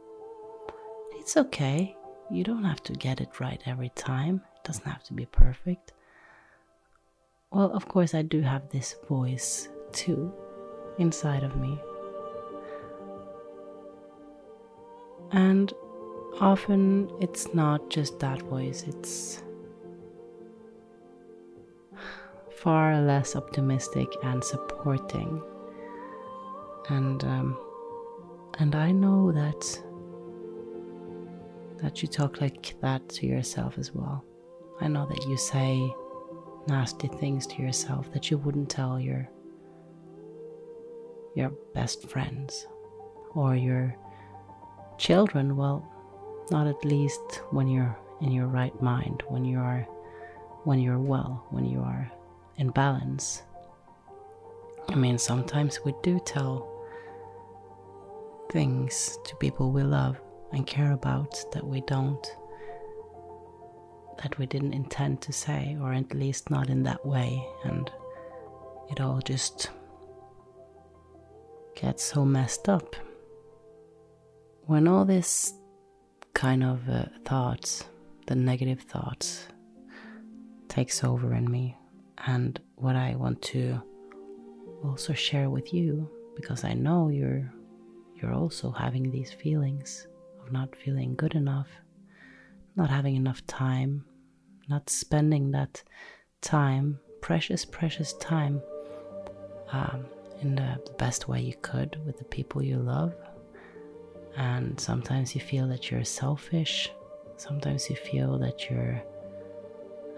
It's 1.12 1.36
okay. 1.36 1.94
You 2.30 2.42
don't 2.42 2.64
have 2.64 2.82
to 2.84 2.92
get 2.94 3.20
it 3.20 3.38
right 3.38 3.60
every 3.66 3.90
time, 3.90 4.42
doesn't 4.64 4.86
have 4.86 5.04
to 5.04 5.12
be 5.12 5.26
perfect. 5.26 5.92
Well, 7.50 7.70
of 7.72 7.86
course, 7.86 8.14
I 8.14 8.22
do 8.22 8.40
have 8.40 8.68
this 8.70 8.96
voice 9.08 9.68
too 9.92 10.32
inside 10.98 11.44
of 11.44 11.56
me. 11.56 11.78
And 15.30 15.72
often 16.40 17.10
it's 17.20 17.54
not 17.54 17.90
just 17.90 18.18
that 18.20 18.42
voice, 18.42 18.84
it's 18.86 19.42
far 22.56 23.00
less 23.00 23.36
optimistic 23.36 24.08
and 24.22 24.42
supporting. 24.42 25.42
And 26.88 27.22
um, 27.24 27.58
and 28.58 28.74
I 28.74 28.90
know 28.92 29.32
that 29.32 29.82
that 31.82 32.02
you 32.02 32.08
talk 32.08 32.40
like 32.40 32.74
that 32.80 33.08
to 33.10 33.26
yourself 33.26 33.78
as 33.78 33.92
well. 33.92 34.24
I 34.80 34.88
know 34.88 35.06
that 35.06 35.26
you 35.26 35.36
say 35.36 35.94
nasty 36.66 37.08
things 37.08 37.46
to 37.46 37.62
yourself 37.62 38.12
that 38.12 38.30
you 38.30 38.38
wouldn't 38.38 38.70
tell 38.70 38.98
your 38.98 39.28
your 41.34 41.50
best 41.74 42.08
friends 42.08 42.66
or 43.34 43.54
your 43.54 43.94
children. 44.98 45.56
Well 45.56 45.86
not 46.50 46.66
at 46.66 46.84
least 46.84 47.42
when 47.50 47.68
you're 47.68 47.96
in 48.20 48.30
your 48.30 48.46
right 48.46 48.80
mind 48.82 49.22
when 49.28 49.44
you 49.44 49.58
are 49.58 49.86
when 50.64 50.78
you're 50.78 50.98
well 50.98 51.46
when 51.50 51.64
you 51.64 51.80
are 51.80 52.10
in 52.56 52.70
balance. 52.70 53.42
I 54.88 54.94
mean 54.94 55.18
sometimes 55.18 55.80
we 55.84 55.94
do 56.02 56.20
tell 56.24 56.70
things 58.50 59.18
to 59.24 59.34
people 59.36 59.70
we 59.72 59.82
love 59.82 60.20
and 60.52 60.66
care 60.66 60.92
about 60.92 61.36
that 61.52 61.66
we 61.66 61.80
don't 61.82 62.36
that 64.22 64.38
we 64.38 64.46
didn't 64.46 64.72
intend 64.72 65.20
to 65.22 65.32
say 65.32 65.76
or 65.80 65.92
at 65.92 66.14
least 66.14 66.50
not 66.50 66.68
in 66.68 66.82
that 66.84 67.04
way. 67.04 67.46
And 67.64 67.90
it 68.90 69.00
all 69.00 69.20
just 69.20 69.70
gets 71.74 72.02
so 72.04 72.24
messed 72.24 72.68
up. 72.68 72.96
When 74.66 74.88
all 74.88 75.04
this 75.04 75.52
kind 76.32 76.64
of 76.64 76.88
uh, 76.88 77.04
thoughts 77.24 77.84
the 78.26 78.34
negative 78.34 78.80
thoughts 78.80 79.46
takes 80.68 81.04
over 81.04 81.32
in 81.34 81.48
me 81.48 81.76
and 82.26 82.58
what 82.74 82.96
i 82.96 83.14
want 83.14 83.40
to 83.40 83.80
also 84.82 85.12
share 85.12 85.48
with 85.48 85.72
you 85.72 86.10
because 86.34 86.64
i 86.64 86.72
know 86.72 87.08
you're 87.08 87.52
you're 88.24 88.32
also 88.32 88.70
having 88.70 89.10
these 89.10 89.32
feelings 89.32 90.06
of 90.40 90.50
not 90.52 90.74
feeling 90.76 91.14
good 91.14 91.34
enough, 91.34 91.68
not 92.76 92.90
having 92.90 93.16
enough 93.16 93.46
time, 93.46 94.04
not 94.68 94.90
spending 94.90 95.50
that 95.52 95.82
time, 96.40 96.98
precious, 97.20 97.64
precious 97.64 98.12
time, 98.14 98.60
um, 99.72 100.04
in 100.40 100.54
the, 100.54 100.78
best 100.98 101.28
way 101.28 101.40
you 101.40 101.54
could 101.60 102.00
with 102.06 102.18
the 102.18 102.24
people 102.24 102.62
you 102.62 102.78
love. 102.78 103.14
And 104.36 104.78
sometimes 104.78 105.34
you 105.34 105.40
feel 105.40 105.66
that 105.68 105.90
you're 105.90 106.04
selfish. 106.04 106.90
Sometimes 107.36 107.90
you 107.90 107.96
feel 107.96 108.38
that 108.38 108.70
you're 108.70 109.02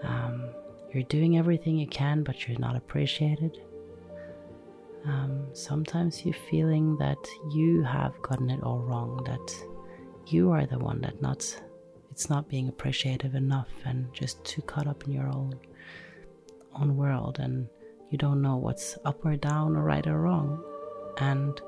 um, 0.03 0.49
you're 0.93 1.03
doing 1.03 1.37
everything 1.37 1.77
you 1.77 1.87
can, 1.87 2.23
but 2.23 2.47
you're 2.47 2.59
not 2.59 2.75
appreciated. 2.75 3.57
Um, 5.05 5.47
sometimes 5.53 6.23
you're 6.23 6.35
feeling 6.49 6.95
that 6.97 7.17
you 7.51 7.83
have 7.83 8.21
gotten 8.21 8.49
it 8.49 8.61
all 8.63 8.79
wrong, 8.79 9.23
that 9.25 10.31
you 10.31 10.51
are 10.51 10.65
the 10.65 10.79
one 10.79 11.01
that 11.01 11.21
not 11.21 11.59
it's 12.17 12.31
not 12.31 12.49
being 12.49 12.67
appreciative 12.67 13.35
enough 13.35 13.69
and 13.85 14.11
just 14.11 14.43
too 14.43 14.63
caught 14.63 14.87
up 14.87 15.03
in 15.03 15.13
your 15.13 15.27
own 15.27 15.53
own 16.73 16.97
world 16.97 17.37
and 17.37 17.69
you 18.09 18.17
don't 18.17 18.41
know 18.41 18.55
what's 18.55 18.97
up 19.05 19.23
or 19.23 19.35
down 19.35 19.75
or 19.75 19.83
right 19.83 20.07
or 20.07 20.19
wrong. 20.19 20.59
And 21.19 21.61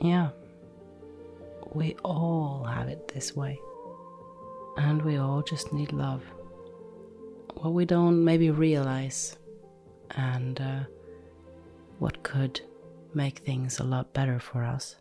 yeah 0.00 0.28
we 1.74 1.96
all 2.04 2.62
have 2.62 2.86
it 2.86 3.08
this 3.12 3.34
way. 3.34 3.58
And 4.76 5.02
we 5.02 5.16
all 5.16 5.42
just 5.42 5.72
need 5.72 5.92
love. 5.92 6.22
What 7.54 7.72
we 7.72 7.84
don't 7.84 8.24
maybe 8.24 8.50
realize 8.50 9.36
and 10.12 10.60
uh, 10.60 10.84
what 11.98 12.22
could 12.22 12.60
make 13.14 13.40
things 13.40 13.80
a 13.80 13.84
lot 13.84 14.12
better 14.12 14.38
for 14.38 14.62
us 14.62 14.94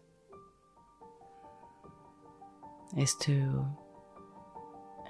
is 2.97 3.15
to 3.15 3.65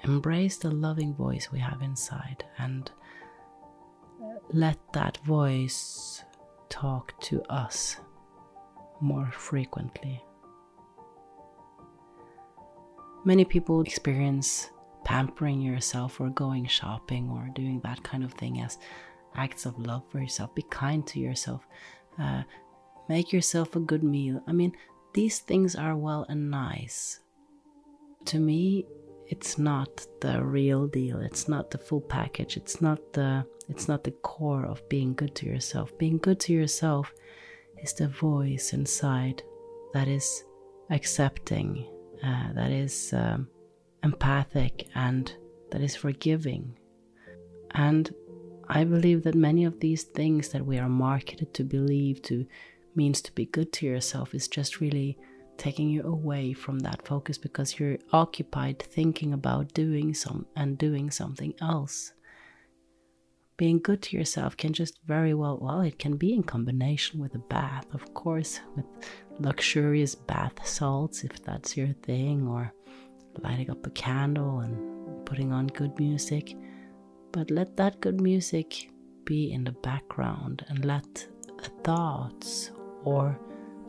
embrace 0.04 0.56
the 0.58 0.70
loving 0.70 1.14
voice 1.14 1.50
we 1.52 1.58
have 1.58 1.82
inside 1.82 2.44
and 2.58 2.90
let 4.52 4.78
that 4.92 5.18
voice 5.18 6.22
talk 6.68 7.18
to 7.20 7.42
us 7.50 7.96
more 9.00 9.30
frequently. 9.32 10.22
Many 13.24 13.44
people 13.44 13.82
experience 13.82 14.70
pampering 15.04 15.60
yourself 15.60 16.20
or 16.20 16.30
going 16.30 16.66
shopping 16.66 17.28
or 17.30 17.48
doing 17.54 17.80
that 17.84 18.02
kind 18.02 18.24
of 18.24 18.32
thing 18.34 18.60
as 18.60 18.78
acts 19.34 19.66
of 19.66 19.78
love 19.78 20.02
for 20.10 20.20
yourself. 20.20 20.54
Be 20.54 20.62
kind 20.62 21.06
to 21.08 21.20
yourself. 21.20 21.66
Uh, 22.18 22.42
make 23.08 23.32
yourself 23.32 23.76
a 23.76 23.80
good 23.80 24.02
meal. 24.02 24.42
I 24.46 24.52
mean, 24.52 24.72
these 25.14 25.40
things 25.40 25.74
are 25.74 25.96
well 25.96 26.26
and 26.28 26.50
nice, 26.50 27.20
to 28.26 28.38
me 28.38 28.86
it's 29.30 29.58
not 29.58 30.06
the 30.20 30.42
real 30.42 30.88
deal. 30.88 31.20
It's 31.20 31.48
not 31.48 31.70
the 31.70 31.78
full 31.78 32.00
package. 32.00 32.56
It's 32.56 32.80
not 32.80 33.12
the 33.12 33.46
it's 33.68 33.86
not 33.86 34.02
the 34.02 34.10
core 34.10 34.66
of 34.66 34.86
being 34.88 35.14
good 35.14 35.36
to 35.36 35.46
yourself. 35.46 35.96
Being 35.98 36.18
good 36.18 36.40
to 36.40 36.52
yourself 36.52 37.14
is 37.80 37.92
the 37.92 38.08
voice 38.08 38.72
inside 38.72 39.44
that 39.94 40.08
is 40.08 40.44
accepting 40.90 41.86
uh, 42.24 42.52
that 42.54 42.72
is 42.72 43.12
um, 43.12 43.48
empathic 44.02 44.88
and 44.96 45.32
that 45.70 45.80
is 45.80 45.94
forgiving. 45.96 46.76
And 47.72 48.12
i 48.68 48.84
believe 48.84 49.24
that 49.24 49.34
many 49.34 49.64
of 49.64 49.80
these 49.80 50.04
things 50.04 50.50
that 50.50 50.64
we 50.64 50.78
are 50.78 50.88
marketed 50.88 51.52
to 51.52 51.64
believe 51.64 52.22
to 52.22 52.46
means 52.94 53.20
to 53.20 53.32
be 53.32 53.46
good 53.46 53.72
to 53.72 53.84
yourself 53.84 54.32
is 54.32 54.46
just 54.46 54.80
really 54.80 55.18
taking 55.60 55.90
you 55.90 56.02
away 56.04 56.54
from 56.54 56.78
that 56.78 57.06
focus 57.06 57.36
because 57.36 57.78
you're 57.78 57.98
occupied 58.14 58.78
thinking 58.78 59.34
about 59.34 59.74
doing 59.74 60.14
some 60.14 60.46
and 60.56 60.78
doing 60.78 61.10
something 61.10 61.52
else. 61.60 62.14
Being 63.58 63.78
good 63.78 64.00
to 64.04 64.16
yourself 64.16 64.56
can 64.56 64.72
just 64.72 64.98
very 65.04 65.34
well 65.34 65.58
well 65.60 65.82
it 65.82 65.98
can 65.98 66.16
be 66.16 66.32
in 66.32 66.42
combination 66.42 67.20
with 67.20 67.34
a 67.34 67.44
bath 67.56 67.84
of 67.92 68.14
course 68.14 68.58
with 68.74 68.86
luxurious 69.38 70.14
bath 70.14 70.66
salts 70.66 71.24
if 71.24 71.44
that's 71.44 71.76
your 71.76 71.92
thing 72.08 72.48
or 72.48 72.72
lighting 73.42 73.70
up 73.70 73.86
a 73.86 73.90
candle 73.90 74.60
and 74.60 75.26
putting 75.26 75.52
on 75.52 75.66
good 75.66 75.98
music. 75.98 76.56
But 77.32 77.50
let 77.50 77.76
that 77.76 78.00
good 78.00 78.18
music 78.18 78.90
be 79.26 79.52
in 79.52 79.64
the 79.64 79.72
background 79.72 80.64
and 80.68 80.86
let 80.86 81.28
thoughts 81.84 82.70
or 83.04 83.38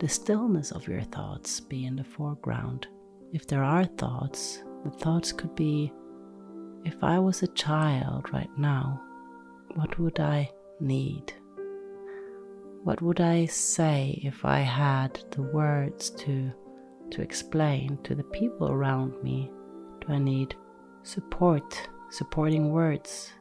the 0.02 0.08
stillness 0.08 0.72
of 0.72 0.88
your 0.88 1.00
thoughts 1.00 1.60
be 1.60 1.86
in 1.86 1.94
the 1.94 2.02
foreground. 2.02 2.88
If 3.32 3.46
there 3.46 3.62
are 3.62 3.84
thoughts, 3.84 4.64
the 4.82 4.90
thoughts 4.90 5.30
could 5.30 5.54
be 5.54 5.92
if 6.84 6.96
I 7.04 7.20
was 7.20 7.44
a 7.44 7.54
child 7.54 8.32
right 8.32 8.50
now, 8.58 9.00
what 9.74 9.96
would 10.00 10.18
I 10.18 10.50
need? 10.80 11.32
What 12.82 13.00
would 13.00 13.20
I 13.20 13.46
say 13.46 14.20
if 14.24 14.44
I 14.44 14.58
had 14.58 15.22
the 15.30 15.42
words 15.42 16.10
to 16.10 16.50
to 17.12 17.22
explain 17.22 17.96
to 18.02 18.16
the 18.16 18.24
people 18.24 18.72
around 18.72 19.22
me? 19.22 19.52
Do 20.00 20.14
I 20.14 20.18
need 20.18 20.56
support, 21.04 21.88
supporting 22.10 22.72
words? 22.72 23.32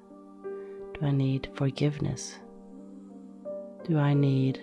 Do 0.93 1.08
I 1.08 1.10
need 1.10 1.50
forgiveness? 1.56 2.38
Do 3.84 3.97
I 3.97 4.13
need 4.13 4.62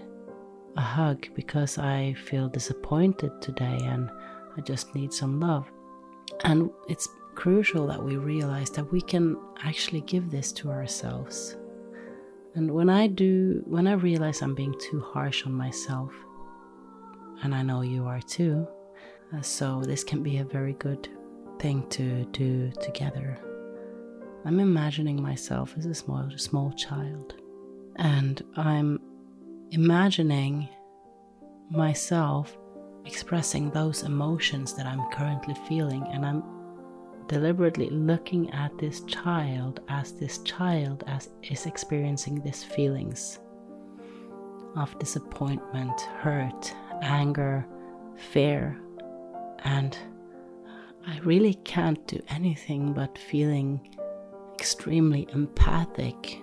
a 0.79 0.81
hug 0.81 1.27
because 1.35 1.77
I 1.77 2.15
feel 2.15 2.49
disappointed 2.49 3.33
today 3.43 3.79
and 3.83 4.11
I 4.57 4.61
just 4.61 4.95
need 4.95 5.13
some 5.13 5.41
love. 5.41 5.67
And 6.45 6.71
it's 6.89 7.09
crucial 7.35 7.87
that 7.89 8.03
we 8.03 8.17
realize 8.17 8.71
that 8.71 8.91
we 8.93 9.01
can 9.01 9.37
actually 9.65 10.03
give 10.03 10.31
this 10.31 10.53
to 10.53 10.71
ourselves. 10.71 11.57
And 12.55 12.71
when 12.71 12.89
I 12.89 13.09
do, 13.09 13.63
when 13.67 13.89
I 13.89 13.95
realize 13.95 14.41
I'm 14.41 14.55
being 14.55 14.75
too 14.79 15.01
harsh 15.01 15.45
on 15.47 15.53
myself, 15.53 16.13
and 17.43 17.55
I 17.55 17.63
know 17.63 17.83
you 17.83 18.07
are 18.07 18.21
too, 18.21 18.67
uh, 19.37 19.43
so 19.43 19.83
this 19.85 20.05
can 20.05 20.23
be 20.23 20.39
a 20.39 20.45
very 20.45 20.75
good 20.75 21.09
thing 21.59 21.89
to 21.91 22.25
do 22.27 22.71
together. 22.81 23.37
I'm 24.45 24.61
imagining 24.61 25.21
myself 25.21 25.75
as 25.77 25.87
a 25.87 25.95
small, 25.95 26.31
small 26.37 26.73
child, 26.73 27.35
and 27.97 28.41
I'm 28.57 29.01
imagining 29.71 30.69
myself 31.71 32.57
expressing 33.05 33.71
those 33.71 34.03
emotions 34.03 34.75
that 34.75 34.87
I'm 34.87 35.05
currently 35.13 35.55
feeling, 35.69 36.07
and 36.13 36.25
I'm 36.25 36.43
deliberately 37.27 37.91
looking 37.91 38.51
at 38.53 38.77
this 38.79 39.01
child 39.03 39.81
as 39.89 40.13
this 40.13 40.39
child 40.39 41.05
as 41.07 41.29
is 41.43 41.67
experiencing 41.67 42.41
these 42.43 42.65
feelings 42.65 43.39
of 44.77 44.99
disappointment, 44.99 46.01
hurt, 46.21 46.75
anger, 47.03 47.67
fear, 48.17 48.79
and 49.65 49.97
I 51.07 51.19
really 51.21 51.55
can't 51.55 52.07
do 52.07 52.21
anything 52.29 52.93
but 52.93 53.17
feeling 53.17 53.97
extremely 54.55 55.27
empathic 55.33 56.41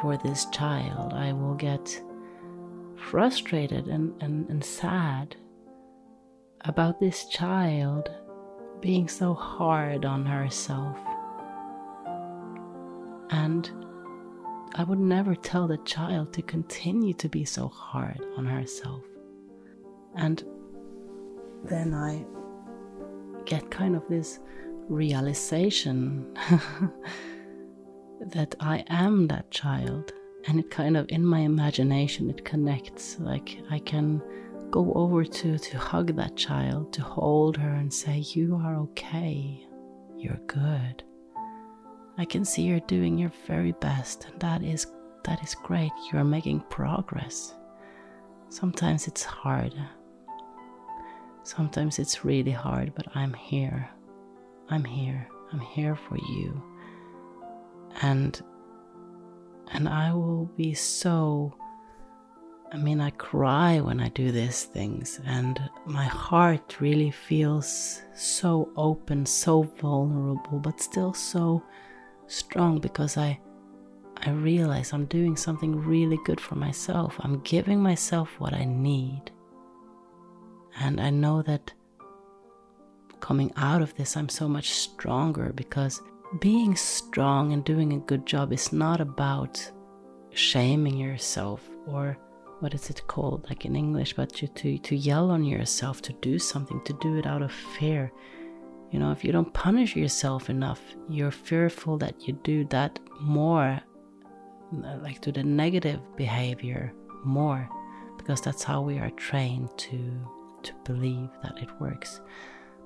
for 0.00 0.16
this 0.18 0.46
child. 0.46 1.12
I 1.12 1.32
will 1.32 1.54
get 1.54 2.02
frustrated 3.10 3.86
and, 3.86 4.20
and, 4.20 4.48
and 4.48 4.64
sad 4.64 5.36
about 6.62 6.98
this 6.98 7.26
child 7.26 8.10
being 8.80 9.08
so 9.08 9.32
hard 9.32 10.04
on 10.04 10.26
herself. 10.26 10.98
And 13.30 13.70
I 14.74 14.82
would 14.82 14.98
never 14.98 15.36
tell 15.36 15.68
the 15.68 15.78
child 15.78 16.32
to 16.34 16.42
continue 16.42 17.14
to 17.14 17.28
be 17.28 17.44
so 17.44 17.68
hard 17.68 18.20
on 18.36 18.44
herself. 18.44 19.02
And 20.16 20.42
then 21.64 21.94
I 21.94 22.24
get 23.44 23.70
kind 23.70 23.94
of 23.94 24.02
this 24.08 24.40
realization 24.88 26.34
that 28.20 28.56
I 28.58 28.84
am 28.88 29.28
that 29.28 29.50
child. 29.52 30.12
And 30.48 30.60
it 30.60 30.70
kind 30.70 30.96
of, 30.96 31.06
in 31.08 31.24
my 31.24 31.40
imagination, 31.40 32.30
it 32.30 32.44
connects. 32.44 33.18
Like 33.18 33.58
I 33.70 33.80
can 33.80 34.22
go 34.70 34.92
over 34.94 35.24
to 35.24 35.58
to 35.58 35.78
hug 35.78 36.14
that 36.16 36.36
child, 36.36 36.92
to 36.94 37.02
hold 37.02 37.56
her 37.56 37.70
and 37.70 37.92
say, 37.92 38.18
"You 38.18 38.56
are 38.62 38.76
okay. 38.76 39.66
You're 40.16 40.40
good." 40.46 41.02
I 42.18 42.24
can 42.24 42.44
see 42.44 42.62
you're 42.62 42.80
doing 42.80 43.18
your 43.18 43.32
very 43.46 43.72
best, 43.72 44.26
and 44.30 44.40
that 44.40 44.62
is 44.62 44.86
that 45.24 45.42
is 45.42 45.54
great. 45.54 45.92
You 46.12 46.18
are 46.18 46.24
making 46.24 46.60
progress. 46.70 47.54
Sometimes 48.48 49.08
it's 49.08 49.24
hard. 49.24 49.74
Sometimes 51.42 51.98
it's 51.98 52.24
really 52.24 52.52
hard, 52.52 52.94
but 52.94 53.06
I'm 53.14 53.34
here. 53.34 53.90
I'm 54.70 54.84
here. 54.84 55.28
I'm 55.52 55.60
here 55.60 55.96
for 55.96 56.16
you. 56.16 56.62
And 58.02 58.40
and 59.72 59.88
I 59.88 60.12
will 60.12 60.46
be 60.56 60.74
so 60.74 61.54
I 62.72 62.78
mean, 62.78 63.00
I 63.00 63.10
cry 63.10 63.80
when 63.80 64.00
I 64.00 64.08
do 64.08 64.32
these 64.32 64.64
things, 64.64 65.20
and 65.24 65.58
my 65.84 66.04
heart 66.04 66.80
really 66.80 67.12
feels 67.12 68.02
so 68.14 68.70
open, 68.76 69.24
so 69.24 69.62
vulnerable, 69.62 70.58
but 70.58 70.80
still 70.80 71.14
so 71.14 71.62
strong 72.26 72.80
because 72.80 73.16
I 73.16 73.38
I 74.18 74.30
realize 74.30 74.92
I'm 74.92 75.04
doing 75.06 75.36
something 75.36 75.76
really 75.76 76.18
good 76.24 76.40
for 76.40 76.56
myself. 76.56 77.16
I'm 77.20 77.40
giving 77.40 77.80
myself 77.80 78.40
what 78.40 78.54
I 78.54 78.64
need. 78.64 79.30
And 80.80 81.00
I 81.00 81.10
know 81.10 81.42
that 81.42 81.72
coming 83.20 83.52
out 83.56 83.82
of 83.82 83.94
this, 83.94 84.16
I'm 84.16 84.28
so 84.28 84.48
much 84.48 84.70
stronger 84.70 85.52
because 85.54 86.00
being 86.40 86.76
strong 86.76 87.52
and 87.52 87.64
doing 87.64 87.92
a 87.92 87.98
good 87.98 88.26
job 88.26 88.52
is 88.52 88.72
not 88.72 89.00
about 89.00 89.70
shaming 90.30 90.96
yourself 90.96 91.68
or 91.86 92.18
what 92.60 92.74
is 92.74 92.90
it 92.90 93.06
called 93.06 93.46
like 93.48 93.64
in 93.64 93.76
english 93.76 94.14
but 94.14 94.32
to, 94.32 94.46
to 94.48 94.78
to 94.78 94.96
yell 94.96 95.30
on 95.30 95.44
yourself 95.44 96.02
to 96.02 96.12
do 96.14 96.38
something 96.38 96.82
to 96.84 96.92
do 97.00 97.16
it 97.16 97.26
out 97.26 97.42
of 97.42 97.52
fear. 97.52 98.12
You 98.90 98.98
know 98.98 99.10
if 99.10 99.24
you 99.24 99.32
don't 99.32 99.52
punish 99.52 99.96
yourself 99.96 100.50
enough 100.50 100.80
you're 101.08 101.30
fearful 101.30 101.98
that 101.98 102.26
you 102.26 102.34
do 102.42 102.64
that 102.66 102.98
more 103.20 103.80
like 105.02 105.20
to 105.22 105.32
the 105.32 105.42
negative 105.42 106.00
behavior 106.16 106.92
more 107.24 107.68
because 108.16 108.40
that's 108.40 108.62
how 108.62 108.80
we 108.80 108.98
are 108.98 109.10
trained 109.10 109.70
to 109.78 109.98
to 110.62 110.72
believe 110.84 111.30
that 111.42 111.58
it 111.58 111.68
works. 111.80 112.20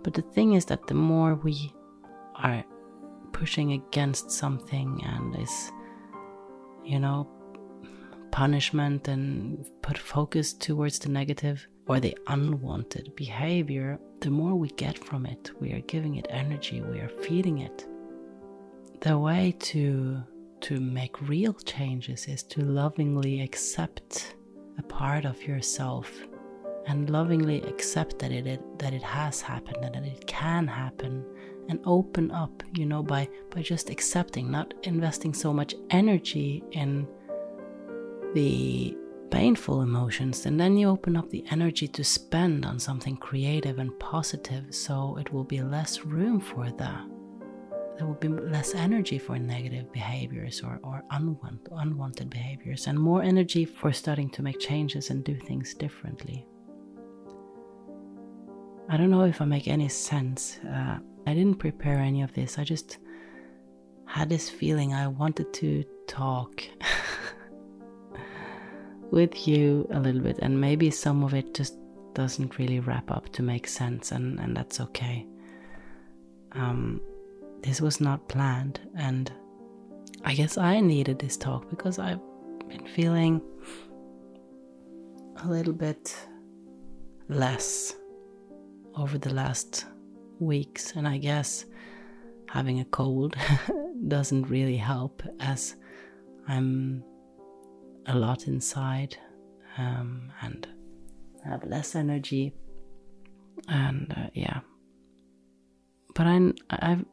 But 0.03 0.15
the 0.15 0.23
thing 0.23 0.55
is 0.55 0.67
that 0.67 0.87
the 0.87 0.95
more 0.95 1.35
we 1.35 1.73
are 2.37 2.65
pushing 3.33 3.73
against 3.73 4.31
something 4.31 5.01
and 5.05 5.37
is 5.41 5.73
you 6.85 6.99
know 6.99 7.29
punishment 8.31 9.09
and 9.09 9.65
put 9.83 9.99
focus 9.99 10.53
towards 10.53 10.99
the 10.99 11.09
negative 11.09 11.67
or 11.87 11.99
the 11.99 12.17
unwanted 12.29 13.15
behavior, 13.17 13.99
the 14.21 14.31
more 14.31 14.55
we 14.55 14.69
get 14.71 14.97
from 14.97 15.27
it, 15.27 15.51
we 15.61 15.73
are 15.73 15.81
giving 15.81 16.17
it 16.17 16.27
energy, 16.31 16.81
we 16.83 17.01
are 17.01 17.09
feeding 17.09 17.59
it. 17.59 17.87
The 19.01 19.19
way 19.19 19.55
to 19.71 20.23
to 20.61 20.79
make 20.79 21.29
real 21.29 21.55
changes 21.55 22.27
is 22.27 22.43
to 22.43 22.61
lovingly 22.61 23.41
accept 23.41 24.37
a 24.79 24.83
part 24.83 25.25
of 25.25 25.43
yourself 25.43 26.13
and 26.87 27.09
lovingly 27.09 27.63
accept 27.63 28.19
that 28.19 28.31
it, 28.31 28.47
it 28.47 28.79
that 28.79 28.93
it 28.93 29.03
has 29.03 29.41
happened 29.41 29.83
and 29.83 29.95
that 29.95 30.05
it 30.05 30.27
can 30.27 30.67
happen 30.67 31.25
and 31.69 31.81
open 31.85 32.31
up 32.31 32.63
you 32.75 32.87
know 32.87 33.03
by 33.03 33.29
by 33.51 33.63
just 33.63 33.91
accepting 33.91 34.51
not 34.51 34.75
investing 34.85 35.35
so 35.35 35.53
much 35.53 35.75
energy 35.91 36.63
in 36.73 37.07
the 38.35 38.97
painful 39.31 39.83
emotions, 39.83 40.47
and 40.47 40.59
then 40.59 40.77
you 40.77 40.89
open 40.89 41.17
up 41.17 41.31
the 41.31 41.45
energy 41.51 41.87
to 41.89 42.05
spend 42.05 42.67
on 42.67 42.79
something 42.79 43.17
creative 43.17 43.79
and 43.79 43.99
positive, 43.99 44.75
so 44.75 45.17
it 45.19 45.33
will 45.33 45.45
be 45.45 45.63
less 45.63 46.05
room 46.05 46.41
for 46.41 46.71
that. 46.71 47.07
There 47.97 48.07
will 48.07 48.15
be 48.15 48.29
less 48.29 48.75
energy 48.75 49.19
for 49.19 49.39
negative 49.39 49.93
behaviors 49.93 50.63
or, 50.63 50.81
or 50.83 51.05
unwanted, 51.11 51.69
unwanted 51.73 52.31
behaviors, 52.31 52.87
and 52.87 52.99
more 52.99 53.23
energy 53.23 53.65
for 53.65 53.93
starting 53.93 54.31
to 54.31 54.43
make 54.43 54.59
changes 54.59 55.11
and 55.11 55.23
do 55.23 55.37
things 55.37 55.75
differently. 55.75 56.47
I 58.89 58.97
don't 58.97 59.11
know 59.11 59.25
if 59.25 59.41
I 59.41 59.45
make 59.45 59.69
any 59.69 59.89
sense. 59.89 60.59
Uh, 60.69 60.99
I 61.27 61.35
didn't 61.35 61.59
prepare 61.59 61.99
any 61.99 62.23
of 62.23 62.33
this. 62.35 62.59
I 62.59 62.65
just 62.65 62.99
had 64.07 64.29
this 64.29 64.51
feeling 64.51 64.93
I 64.93 65.07
wanted 65.07 65.53
to 65.55 65.85
talk 66.07 66.63
with 69.11 69.47
you 69.47 69.89
a 69.93 70.01
little 70.01 70.21
bit, 70.21 70.39
and 70.41 70.61
maybe 70.61 70.91
some 70.91 71.23
of 71.23 71.35
it 71.35 71.55
just 71.55 71.77
doesn't 72.15 72.59
really 72.59 72.81
wrap 72.81 73.11
up 73.11 73.29
to 73.33 73.43
make 73.43 73.67
sense, 73.67 74.13
and, 74.13 74.39
and 74.41 74.57
that's 74.57 74.81
okay. 74.81 75.27
Um, 76.53 77.01
this 77.63 77.81
was 77.81 78.01
not 78.01 78.29
planned, 78.29 78.81
and 78.97 79.33
I 80.25 80.35
guess 80.35 80.59
I 80.59 80.81
needed 80.81 81.19
this 81.19 81.37
talk 81.37 81.71
because 81.71 81.99
I've 81.99 82.21
been 82.69 82.87
feeling 82.87 83.41
a 85.45 85.49
little 85.49 85.73
bit 85.73 86.17
less 87.29 87.95
over 88.97 89.19
the 89.19 89.33
last 89.33 89.87
weeks, 90.41 90.97
and 90.97 91.07
I 91.07 91.19
guess 91.19 91.65
having 92.49 92.81
a 92.81 92.85
cold 92.87 93.37
doesn't 94.09 94.49
really 94.49 94.77
help 94.77 95.23
as 95.39 95.77
I'm 96.49 97.05
a 98.07 98.17
lot 98.17 98.49
inside 98.49 99.17
um, 99.79 100.33
and 100.43 100.67
have 101.45 101.65
less 101.65 101.95
energy. 101.95 102.53
And 103.69 104.13
uh, 104.17 104.31
yeah, 104.35 104.61
but 106.15 106.27
I, 106.27 106.53
I've 106.71 107.05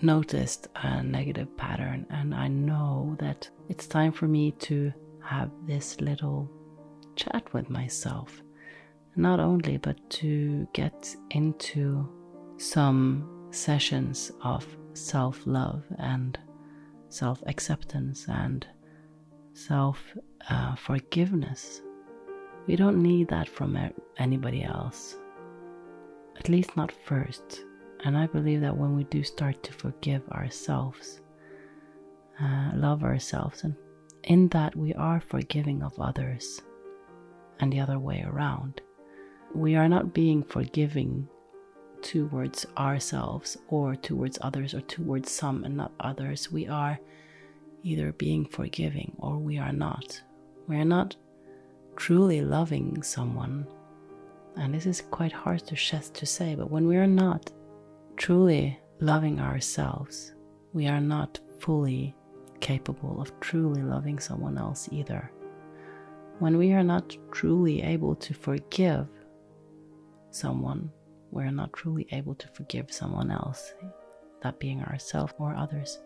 noticed 0.00 0.68
a 0.76 1.02
negative 1.02 1.54
pattern, 1.56 2.06
and 2.10 2.34
I 2.34 2.48
know 2.48 3.16
that 3.18 3.48
it's 3.68 3.86
time 3.86 4.12
for 4.12 4.26
me 4.26 4.52
to 4.52 4.92
have 5.22 5.50
this 5.66 6.00
little 6.00 6.50
chat 7.16 7.52
with 7.52 7.68
myself. 7.68 8.42
Not 9.16 9.40
only, 9.40 9.76
but 9.76 9.98
to 10.10 10.66
get 10.72 11.14
into 11.30 12.08
some 12.58 13.48
sessions 13.50 14.30
of 14.42 14.66
self 14.94 15.46
love 15.46 15.84
and 15.98 16.38
self 17.08 17.42
acceptance 17.46 18.26
and 18.28 18.66
self 19.54 19.98
uh, 20.50 20.74
forgiveness. 20.74 21.80
We 22.66 22.76
don't 22.76 23.02
need 23.02 23.28
that 23.28 23.48
from 23.48 23.78
anybody 24.18 24.62
else, 24.62 25.16
at 26.36 26.48
least 26.48 26.76
not 26.76 26.92
first. 27.06 27.64
And 28.04 28.16
I 28.16 28.26
believe 28.26 28.60
that 28.60 28.76
when 28.76 28.94
we 28.94 29.04
do 29.04 29.24
start 29.24 29.62
to 29.64 29.72
forgive 29.72 30.22
ourselves, 30.30 31.20
uh, 32.40 32.70
love 32.74 33.02
ourselves, 33.02 33.64
and 33.64 33.74
in 34.24 34.48
that 34.48 34.76
we 34.76 34.94
are 34.94 35.20
forgiving 35.20 35.82
of 35.82 35.98
others 35.98 36.60
and 37.60 37.72
the 37.72 37.80
other 37.80 37.98
way 37.98 38.24
around. 38.26 38.80
We 39.54 39.74
are 39.74 39.88
not 39.88 40.12
being 40.12 40.42
forgiving 40.44 41.28
towards 42.02 42.66
ourselves 42.76 43.56
or 43.68 43.96
towards 43.96 44.38
others 44.40 44.74
or 44.74 44.80
towards 44.82 45.30
some 45.30 45.64
and 45.64 45.76
not 45.76 45.92
others. 46.00 46.50
We 46.50 46.66
are 46.66 46.98
either 47.82 48.12
being 48.12 48.44
forgiving 48.44 49.14
or 49.18 49.38
we 49.38 49.58
are 49.58 49.72
not. 49.72 50.20
We 50.66 50.76
are 50.76 50.84
not 50.84 51.16
truly 51.96 52.40
loving 52.40 53.02
someone. 53.02 53.66
And 54.56 54.74
this 54.74 54.86
is 54.86 55.00
quite 55.00 55.32
hard 55.32 55.66
to, 55.66 55.76
to 55.76 56.26
say, 56.26 56.54
but 56.54 56.70
when 56.70 56.86
we 56.86 56.96
are 56.96 57.06
not 57.06 57.50
truly 58.16 58.78
loving 59.00 59.40
ourselves, 59.40 60.32
we 60.72 60.86
are 60.86 61.00
not 61.00 61.38
fully 61.60 62.14
capable 62.60 63.20
of 63.20 63.38
truly 63.40 63.82
loving 63.82 64.18
someone 64.18 64.58
else 64.58 64.88
either. 64.90 65.30
When 66.38 66.56
we 66.56 66.72
are 66.72 66.84
not 66.84 67.16
truly 67.32 67.82
able 67.82 68.14
to 68.16 68.34
forgive 68.34 69.08
someone, 70.30 70.90
we're 71.30 71.50
not 71.50 71.72
truly 71.72 72.06
able 72.12 72.34
to 72.36 72.48
forgive 72.48 72.92
someone 72.92 73.30
else, 73.30 73.74
that 74.42 74.58
being 74.58 74.82
ourselves 74.82 75.32
or 75.38 75.54
others. 75.54 75.98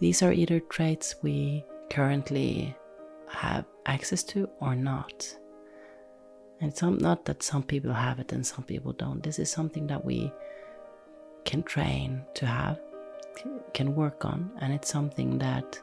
These 0.00 0.22
are 0.22 0.32
either 0.32 0.60
traits 0.60 1.16
we 1.22 1.64
currently 1.90 2.76
have 3.28 3.64
access 3.86 4.22
to 4.24 4.48
or 4.60 4.74
not. 4.74 5.36
And 6.60 6.70
it's 6.70 6.82
not 6.82 7.24
that 7.24 7.42
some 7.42 7.62
people 7.62 7.92
have 7.92 8.20
it 8.20 8.32
and 8.32 8.46
some 8.46 8.64
people 8.64 8.92
don't. 8.92 9.22
This 9.22 9.38
is 9.38 9.50
something 9.50 9.86
that 9.88 10.04
we 10.04 10.32
can 11.44 11.62
train 11.62 12.22
to 12.34 12.46
have, 12.46 12.80
can 13.74 13.94
work 13.94 14.24
on, 14.24 14.50
and 14.60 14.72
it's 14.72 14.88
something 14.88 15.38
that 15.38 15.80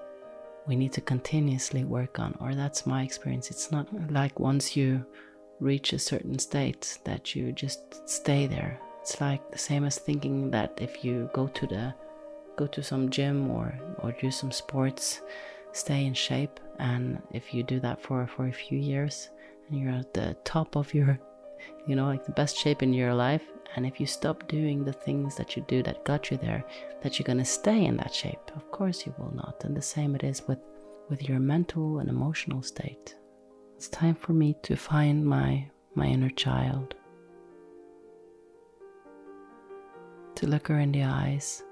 we 0.68 0.76
need 0.76 0.94
to 0.94 1.02
continuously 1.02 1.84
work 1.84 2.20
on. 2.20 2.38
Or 2.40 2.56
that's 2.56 2.86
my 2.86 3.04
experience. 3.04 3.50
It's 3.52 3.72
not 3.72 3.88
like 4.12 4.40
once 4.40 4.78
you 4.78 5.06
reach 5.60 5.94
a 5.94 6.00
certain 6.00 6.40
state 6.40 6.98
that 7.04 7.36
you 7.36 7.52
just 7.52 8.08
stay 8.10 8.48
there. 8.48 8.80
It's 9.02 9.20
like 9.22 9.52
the 9.52 9.58
same 9.58 9.86
as 9.86 9.98
thinking 9.98 10.52
that 10.52 10.78
if 10.82 11.04
you 11.04 11.30
go 11.34 11.48
to 11.48 11.68
the 11.68 11.94
go 12.56 12.68
to 12.68 12.84
some 12.84 13.10
gym 13.10 13.50
or 13.50 13.74
or 14.00 14.12
do 14.14 14.32
some 14.32 14.52
sports, 14.52 15.22
stay 15.72 16.06
in 16.06 16.14
shape. 16.14 16.60
And 16.80 17.22
if 17.32 17.54
you 17.54 17.64
do 17.64 17.80
that 17.82 18.02
for 18.02 18.28
for 18.28 18.48
a 18.48 18.54
few 18.54 18.78
years 18.78 19.30
and 19.70 19.80
you're 19.80 19.94
at 19.94 20.14
the 20.14 20.36
top 20.44 20.76
of 20.76 20.94
your 20.94 21.20
you 21.88 21.96
know 21.96 22.06
like 22.06 22.26
the 22.26 22.32
best 22.32 22.58
shape 22.58 22.82
in 22.84 22.94
your 22.94 23.14
life 23.14 23.44
and 23.76 23.86
if 23.86 24.00
you 24.00 24.06
stop 24.06 24.48
doing 24.48 24.84
the 24.84 24.94
things 24.94 25.36
that 25.36 25.56
you 25.56 25.64
do 25.68 25.84
that 25.84 26.04
got 26.04 26.32
you 26.32 26.38
there 26.38 26.64
that 27.02 27.20
you're 27.20 27.26
going 27.26 27.38
to 27.38 27.46
stay 27.46 27.86
in 27.86 27.98
that 27.98 28.14
shape. 28.14 28.52
Of 28.56 28.72
course 28.72 29.06
you 29.06 29.14
will 29.18 29.34
not. 29.36 29.64
And 29.64 29.76
the 29.76 29.82
same 29.82 30.16
it 30.16 30.24
is 30.24 30.48
with 30.48 30.60
with 31.10 31.28
your 31.28 31.40
mental 31.40 32.00
and 32.00 32.10
emotional 32.10 32.62
state 32.62 33.16
it's 33.80 33.88
time 33.88 34.14
for 34.14 34.34
me 34.34 34.54
to 34.62 34.76
find 34.76 35.26
my 35.26 35.66
my 35.96 36.06
inner 36.06 36.30
child. 36.32 36.96
To 40.36 40.48
look 40.48 40.68
her 40.68 40.78
in 40.80 40.92
the 40.92 41.04
eyes. 41.04 41.64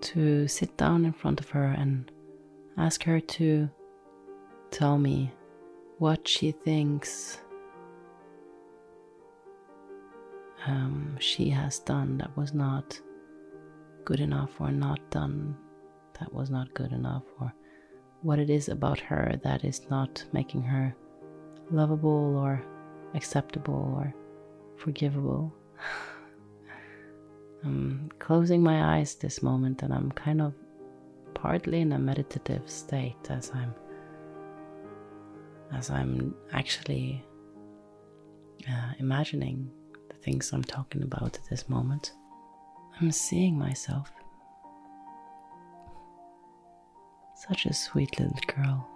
To 0.00 0.48
sit 0.48 0.76
down 0.76 1.04
in 1.04 1.12
front 1.12 1.38
of 1.38 1.48
her 1.50 1.66
and 1.66 2.10
ask 2.76 3.04
her 3.04 3.20
to 3.20 3.70
tell 4.72 4.98
me 4.98 5.32
what 5.98 6.26
she 6.26 6.50
thinks 6.50 7.38
um, 10.66 11.16
she 11.20 11.50
has 11.50 11.78
done 11.78 12.18
that 12.18 12.36
was 12.36 12.52
not 12.52 13.00
good 14.04 14.18
enough 14.18 14.60
or 14.60 14.72
not 14.72 14.98
done 15.10 15.56
that 16.22 16.32
was 16.32 16.50
not 16.50 16.72
good 16.74 16.92
enough, 16.92 17.24
or 17.40 17.52
what 18.22 18.38
it 18.38 18.48
is 18.48 18.68
about 18.68 19.00
her 19.00 19.40
that 19.42 19.64
is 19.64 19.80
not 19.90 20.24
making 20.32 20.62
her 20.62 20.94
lovable 21.70 22.36
or 22.36 22.64
acceptable 23.14 23.94
or 23.96 24.14
forgivable. 24.76 25.52
I'm 27.64 28.08
closing 28.20 28.62
my 28.62 28.96
eyes 28.96 29.16
this 29.16 29.42
moment 29.42 29.82
and 29.82 29.92
I'm 29.92 30.12
kind 30.12 30.40
of 30.40 30.54
partly 31.34 31.80
in 31.80 31.92
a 31.92 31.98
meditative 31.98 32.70
state 32.70 33.30
as 33.30 33.50
I'm 33.54 33.74
as 35.72 35.90
I'm 35.90 36.34
actually 36.52 37.24
uh, 38.68 38.92
imagining 38.98 39.70
the 40.08 40.16
things 40.16 40.52
I'm 40.52 40.62
talking 40.62 41.02
about 41.02 41.36
at 41.36 41.48
this 41.50 41.68
moment. 41.68 42.12
I'm 43.00 43.10
seeing 43.10 43.58
myself 43.58 44.12
Such 47.48 47.66
a 47.66 47.74
sweet 47.74 48.20
little 48.20 48.38
girl. 48.54 48.88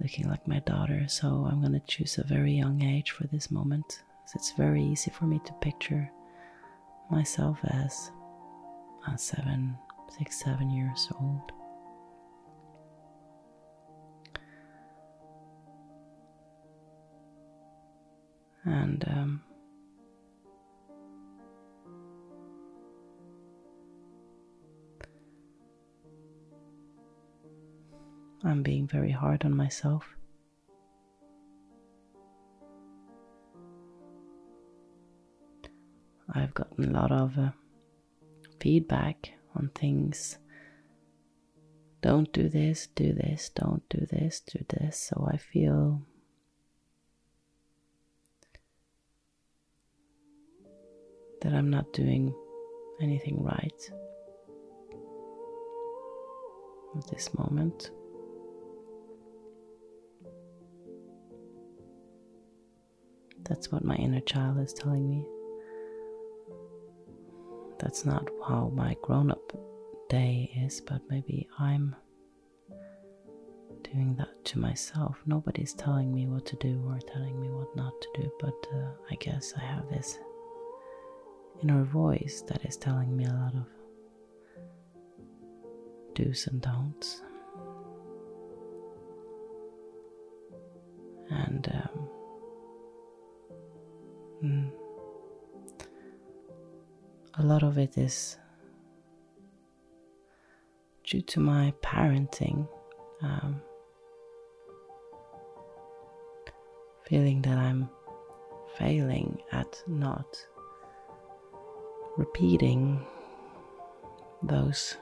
Looking 0.00 0.28
like 0.28 0.48
my 0.48 0.58
daughter, 0.58 1.06
so 1.06 1.46
I'm 1.48 1.62
gonna 1.62 1.80
choose 1.86 2.18
a 2.18 2.24
very 2.24 2.52
young 2.52 2.82
age 2.82 3.12
for 3.12 3.28
this 3.28 3.52
moment. 3.52 4.02
It's 4.34 4.50
very 4.52 4.82
easy 4.82 5.12
for 5.12 5.26
me 5.26 5.40
to 5.44 5.52
picture 5.60 6.10
myself 7.08 7.58
as 7.68 8.10
uh, 9.06 9.14
seven, 9.14 9.76
six, 10.18 10.42
seven 10.42 10.70
years 10.70 11.08
old. 11.20 11.52
And 18.64 19.04
um, 19.06 19.42
I'm 28.46 28.62
being 28.62 28.86
very 28.86 29.10
hard 29.10 29.44
on 29.44 29.56
myself. 29.56 30.04
I've 36.34 36.52
gotten 36.52 36.94
a 36.94 37.00
lot 37.00 37.10
of 37.10 37.38
uh, 37.38 37.50
feedback 38.60 39.30
on 39.54 39.70
things. 39.74 40.38
Don't 42.02 42.30
do 42.32 42.50
this, 42.50 42.88
do 42.94 43.14
this, 43.14 43.48
don't 43.48 43.82
do 43.88 44.06
this, 44.10 44.40
do 44.40 44.62
this. 44.68 44.98
So 44.98 45.26
I 45.32 45.38
feel 45.38 46.02
that 51.40 51.54
I'm 51.54 51.70
not 51.70 51.92
doing 51.94 52.34
anything 53.00 53.42
right 53.42 53.90
at 56.98 57.06
this 57.08 57.32
moment. 57.38 57.90
That's 63.48 63.70
what 63.70 63.84
my 63.84 63.94
inner 63.96 64.20
child 64.20 64.58
is 64.58 64.72
telling 64.72 65.08
me. 65.08 65.24
That's 67.78 68.04
not 68.04 68.28
how 68.46 68.70
my 68.74 68.96
grown 69.02 69.30
up 69.30 69.52
day 70.08 70.50
is, 70.64 70.80
but 70.80 71.02
maybe 71.10 71.48
I'm 71.58 71.94
doing 73.82 74.16
that 74.16 74.44
to 74.46 74.58
myself. 74.58 75.16
Nobody's 75.26 75.74
telling 75.74 76.14
me 76.14 76.26
what 76.26 76.46
to 76.46 76.56
do 76.56 76.82
or 76.88 76.98
telling 77.00 77.40
me 77.40 77.48
what 77.50 77.74
not 77.76 77.92
to 78.00 78.08
do, 78.22 78.30
but 78.40 78.54
uh, 78.74 78.90
I 79.10 79.14
guess 79.16 79.52
I 79.56 79.60
have 79.60 79.88
this 79.90 80.18
inner 81.62 81.84
voice 81.84 82.42
that 82.48 82.64
is 82.64 82.76
telling 82.76 83.16
me 83.16 83.24
a 83.24 83.32
lot 83.32 83.54
of 83.54 83.66
do's 86.14 86.46
and 86.46 86.60
don'ts. 86.60 87.22
And 91.30 91.68
um, 91.72 92.08
Mm. 94.42 94.70
A 97.34 97.42
lot 97.42 97.62
of 97.62 97.78
it 97.78 97.98
is 97.98 98.36
due 101.04 101.22
to 101.22 101.40
my 101.40 101.72
parenting. 101.82 102.68
Um, 103.22 103.60
feeling 107.06 107.42
that 107.42 107.58
I'm 107.58 107.88
failing 108.78 109.40
at 109.52 109.82
not 109.86 110.26
repeating 112.16 113.04
those 114.42 114.96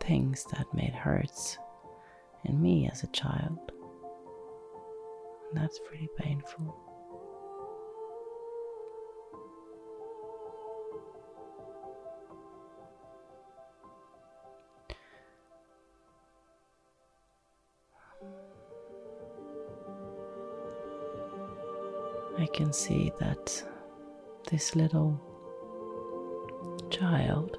things 0.00 0.44
that 0.52 0.66
made 0.74 0.92
hurts 0.92 1.58
in 2.44 2.60
me 2.60 2.88
as 2.90 3.02
a 3.02 3.08
child. 3.08 3.58
And 5.50 5.62
that's 5.62 5.78
pretty 5.86 6.08
painful. 6.18 6.87
I 22.38 22.46
can 22.46 22.72
see 22.72 23.12
that 23.18 23.64
this 24.50 24.76
little 24.76 25.20
child 26.88 27.58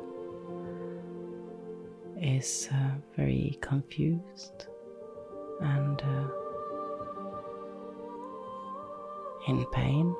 is 2.21 2.69
uh, 2.73 2.91
very 3.17 3.57
confused 3.61 4.67
and 5.59 6.01
uh, 6.01 6.27
in 9.49 9.65
pain. 9.73 10.15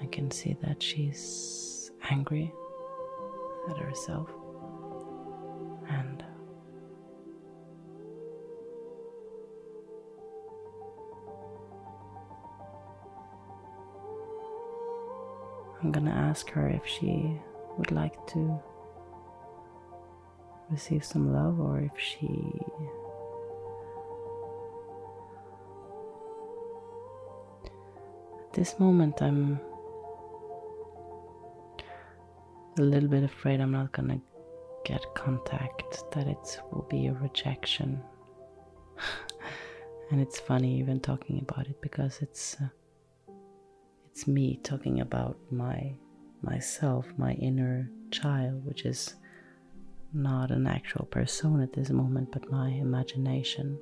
I 0.00 0.06
can 0.06 0.30
see 0.30 0.56
that 0.62 0.82
she's 0.82 1.90
angry 2.10 2.52
at 3.68 3.76
herself 3.76 4.30
ask 16.30 16.48
her 16.50 16.68
if 16.68 16.86
she 16.86 17.12
would 17.76 17.90
like 17.90 18.14
to 18.28 18.40
receive 20.70 21.04
some 21.04 21.32
love 21.32 21.58
or 21.58 21.80
if 21.80 21.96
she 21.98 22.28
at 28.44 28.52
this 28.52 28.78
moment 28.78 29.20
I'm 29.20 29.58
a 32.78 32.82
little 32.82 33.08
bit 33.08 33.24
afraid 33.24 33.60
I'm 33.60 33.72
not 33.72 33.90
gonna 33.92 34.20
get 34.84 35.02
contact 35.14 36.04
that 36.12 36.26
it 36.28 36.60
will 36.70 36.86
be 36.88 37.06
a 37.08 37.12
rejection. 37.14 38.00
And 40.10 40.20
it's 40.20 40.40
funny 40.40 40.76
even 40.80 40.98
talking 40.98 41.38
about 41.38 41.68
it 41.68 41.80
because 41.80 42.18
it's 42.20 42.56
uh, 42.60 42.66
it's 44.10 44.26
me 44.26 44.58
talking 44.64 45.00
about 45.00 45.36
my 45.52 45.94
myself, 46.42 47.06
my 47.16 47.32
inner 47.34 47.90
child, 48.10 48.64
which 48.64 48.84
is 48.84 49.14
not 50.12 50.50
an 50.50 50.66
actual 50.66 51.06
person 51.06 51.60
at 51.60 51.72
this 51.72 51.90
moment, 51.90 52.32
but 52.32 52.50
my 52.50 52.68
imagination. 52.68 53.78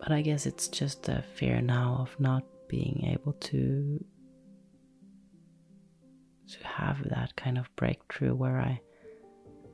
But 0.00 0.12
I 0.12 0.22
guess 0.22 0.46
it's 0.46 0.68
just 0.68 1.08
a 1.08 1.24
fear 1.34 1.60
now 1.60 1.98
of 2.00 2.18
not 2.18 2.44
being 2.68 3.04
able 3.12 3.32
to 3.34 4.04
to 6.46 6.66
have 6.66 7.08
that 7.08 7.34
kind 7.36 7.56
of 7.56 7.74
breakthrough 7.74 8.34
where 8.34 8.60
I 8.60 8.80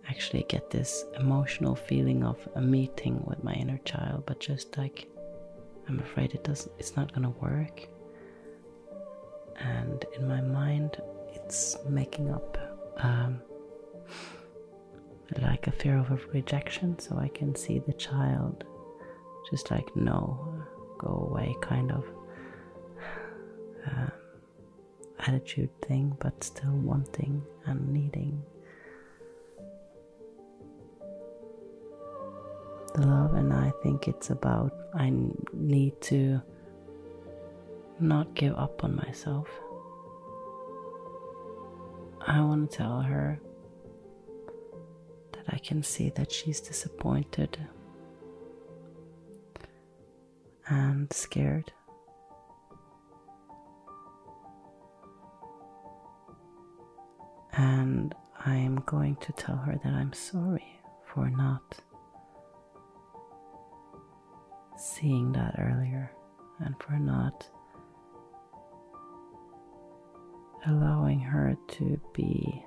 actually 0.09 0.45
get 0.49 0.71
this 0.71 1.05
emotional 1.19 1.75
feeling 1.75 2.23
of 2.23 2.39
a 2.55 2.61
meeting 2.61 3.23
with 3.27 3.43
my 3.43 3.53
inner 3.55 3.79
child, 3.79 4.25
but 4.27 4.41
just 4.41 4.77
like 4.79 5.09
I'm 5.89 5.99
afraid 6.01 6.33
it 6.35 6.45
doesn't 6.45 6.73
it's 6.79 6.97
not 6.97 7.13
gonna 7.13 7.31
work 7.31 7.89
and 9.61 10.05
in 10.17 10.27
my 10.27 10.41
mind 10.41 11.01
it's 11.35 11.77
making 11.89 12.31
up 12.31 12.57
um, 12.99 13.41
like 15.43 15.67
a 15.67 15.73
fear 15.73 15.99
of 15.99 16.23
rejection 16.33 16.99
so 16.99 17.17
i 17.19 17.29
can 17.29 17.55
see 17.55 17.79
the 17.79 17.93
child 17.95 18.65
just 19.51 19.71
like 19.71 19.95
no 19.97 20.65
go 20.99 21.29
away 21.31 21.55
kind 21.61 21.91
of 21.93 22.05
um, 23.87 24.13
attitude 25.21 25.71
thing 25.83 26.17
but 26.21 26.43
still 26.43 26.73
wanting 26.73 27.43
and 27.67 27.89
needing 27.93 28.43
the 32.95 33.07
love. 33.07 33.35
And 33.35 33.53
i 33.53 33.73
think 33.83 34.09
it's 34.09 34.31
about 34.31 34.73
i 34.95 35.13
need 35.53 36.01
to 36.03 36.41
not 38.01 38.35
give 38.35 38.55
up 38.55 38.83
on 38.85 38.97
myself. 38.97 39.49
I 42.27 42.41
want 42.41 42.71
to 42.71 42.77
tell 42.77 43.01
her 43.01 43.41
that 45.33 45.45
I 45.49 45.59
can 45.59 45.83
see 45.83 46.11
that 46.11 46.31
she's 46.31 46.61
disappointed 46.61 47.59
and 50.69 51.13
scared. 51.13 51.73
And 57.53 58.15
I 58.47 58.55
am 58.55 58.83
going 58.87 59.17
to 59.17 59.33
tell 59.33 59.57
her 59.57 59.79
that 59.83 59.93
I'm 59.93 60.13
sorry 60.13 60.81
for 61.13 61.29
not 61.29 61.81
seeing 64.77 65.33
that 65.33 65.57
earlier 65.59 66.13
and 66.61 66.75
for 66.81 66.93
not 66.93 67.49
allowing 70.67 71.21
her 71.21 71.57
to 71.69 72.01
be 72.15 72.63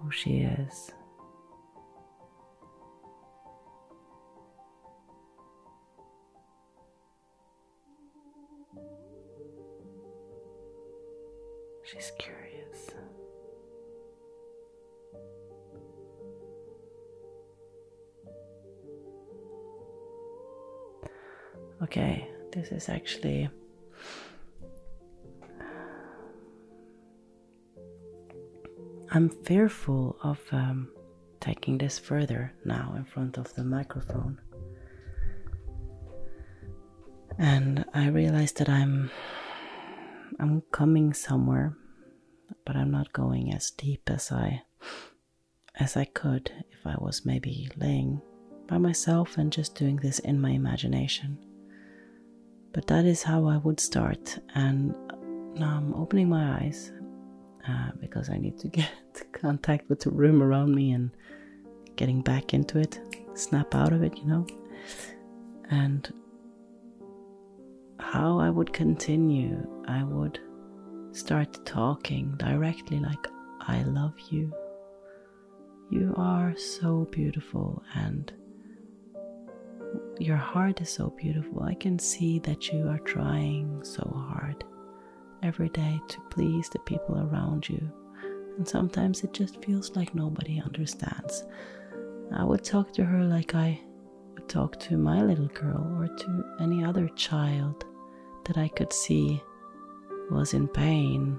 who 0.00 0.10
she 0.10 0.38
is. 0.38 0.92
She's 11.84 12.12
curious. 12.18 12.90
Okay, 21.82 22.28
this 22.52 22.72
is 22.72 22.88
actually 22.88 23.48
I'm 29.14 29.28
fearful 29.28 30.16
of 30.24 30.40
um, 30.50 30.88
taking 31.38 31.78
this 31.78 32.00
further 32.00 32.52
now 32.64 32.94
in 32.96 33.04
front 33.04 33.38
of 33.38 33.54
the 33.54 33.62
microphone. 33.62 34.40
And 37.38 37.84
I 37.94 38.08
realized 38.08 38.58
that 38.58 38.68
I'm 38.68 39.12
I'm 40.40 40.62
coming 40.72 41.12
somewhere, 41.12 41.76
but 42.66 42.74
I'm 42.74 42.90
not 42.90 43.12
going 43.12 43.54
as 43.54 43.70
deep 43.70 44.10
as 44.10 44.32
I 44.32 44.62
as 45.76 45.96
I 45.96 46.06
could 46.06 46.50
if 46.72 46.84
I 46.84 46.96
was 46.98 47.24
maybe 47.24 47.70
laying 47.76 48.20
by 48.66 48.78
myself 48.78 49.38
and 49.38 49.52
just 49.52 49.76
doing 49.76 49.94
this 49.94 50.18
in 50.18 50.40
my 50.40 50.50
imagination. 50.50 51.38
But 52.72 52.88
that 52.88 53.04
is 53.04 53.22
how 53.22 53.46
I 53.46 53.58
would 53.58 53.78
start, 53.78 54.40
and 54.56 54.92
now 55.54 55.76
I'm 55.76 55.94
opening 55.94 56.28
my 56.28 56.58
eyes 56.58 56.90
uh, 57.68 57.90
because 58.00 58.28
I 58.28 58.38
need 58.38 58.58
to 58.58 58.68
get 58.78 58.90
contact 59.32 59.88
with 59.88 60.00
the 60.00 60.10
room 60.10 60.42
around 60.42 60.74
me 60.74 60.92
and 60.92 61.10
getting 61.96 62.22
back 62.22 62.54
into 62.54 62.78
it, 62.78 62.98
snap 63.34 63.74
out 63.74 63.92
of 63.92 64.02
it, 64.02 64.16
you 64.18 64.26
know. 64.26 64.46
And 65.70 66.12
how 67.98 68.38
I 68.38 68.50
would 68.50 68.72
continue, 68.72 69.66
I 69.86 70.02
would 70.02 70.38
start 71.12 71.64
talking 71.64 72.34
directly 72.36 72.98
like, 72.98 73.26
I 73.60 73.82
love 73.82 74.14
you. 74.30 74.52
You 75.90 76.14
are 76.16 76.56
so 76.56 77.06
beautiful 77.10 77.82
and 77.94 78.32
your 80.18 80.36
heart 80.36 80.80
is 80.80 80.90
so 80.90 81.10
beautiful. 81.10 81.62
I 81.62 81.74
can 81.74 81.98
see 81.98 82.38
that 82.40 82.68
you 82.68 82.88
are 82.88 82.98
trying 82.98 83.82
so 83.84 84.02
hard 84.28 84.64
every 85.42 85.68
day 85.68 86.00
to 86.08 86.20
please 86.30 86.68
the 86.68 86.78
people 86.80 87.18
around 87.18 87.68
you. 87.68 87.90
And 88.56 88.66
sometimes 88.66 89.24
it 89.24 89.32
just 89.32 89.64
feels 89.64 89.94
like 89.96 90.14
nobody 90.14 90.60
understands. 90.64 91.44
I 92.32 92.44
would 92.44 92.64
talk 92.64 92.92
to 92.94 93.04
her 93.04 93.24
like 93.24 93.54
I 93.54 93.80
would 94.34 94.48
talk 94.48 94.78
to 94.80 94.96
my 94.96 95.22
little 95.22 95.48
girl 95.48 95.96
or 95.98 96.08
to 96.08 96.44
any 96.60 96.84
other 96.84 97.08
child 97.16 97.84
that 98.44 98.58
I 98.58 98.68
could 98.68 98.92
see 98.92 99.42
was 100.30 100.54
in 100.54 100.68
pain, 100.68 101.38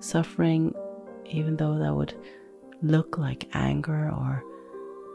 suffering, 0.00 0.74
even 1.26 1.56
though 1.56 1.78
that 1.78 1.94
would 1.94 2.14
look 2.82 3.18
like 3.18 3.48
anger 3.54 4.10
or 4.10 4.44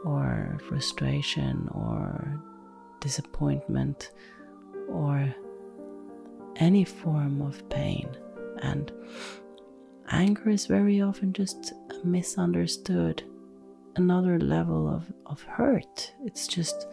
or 0.04 0.58
frustration 0.68 1.68
or 1.72 2.40
disappointment 3.00 4.12
or 4.88 5.34
any 6.56 6.84
form 6.84 7.42
of 7.42 7.68
pain. 7.68 8.08
And 8.62 8.92
anger 10.10 10.50
is 10.50 10.66
very 10.66 11.00
often 11.00 11.32
just 11.32 11.72
misunderstood, 12.04 13.22
another 13.96 14.38
level 14.38 14.88
of, 14.88 15.04
of 15.26 15.42
hurt. 15.42 16.12
It's 16.24 16.46
just 16.46 16.86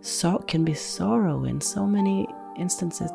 so 0.00 0.38
can 0.38 0.64
be 0.64 0.74
sorrow 0.74 1.44
in 1.44 1.60
so 1.60 1.86
many 1.86 2.26
instances. 2.58 3.10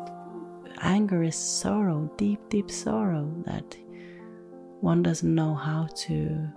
Anger 0.80 1.22
is 1.22 1.36
sorrow, 1.36 2.10
deep, 2.16 2.40
deep 2.48 2.70
sorrow 2.70 3.32
that 3.46 3.76
one 4.80 5.02
doesn't 5.02 5.34
know 5.34 5.54
how 5.54 5.88
to 5.94 6.48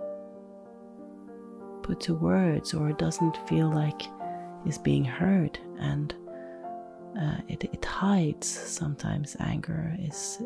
put 1.82 2.00
to 2.00 2.14
words 2.14 2.72
or 2.74 2.92
doesn't 2.92 3.36
feel 3.48 3.68
like 3.68 4.02
is 4.64 4.78
being 4.78 5.04
heard 5.04 5.58
and 5.80 6.14
uh, 7.20 7.36
it, 7.48 7.64
it 7.64 7.84
hides 7.84 8.46
sometimes 8.46 9.36
anger 9.40 9.94
is 9.98 10.40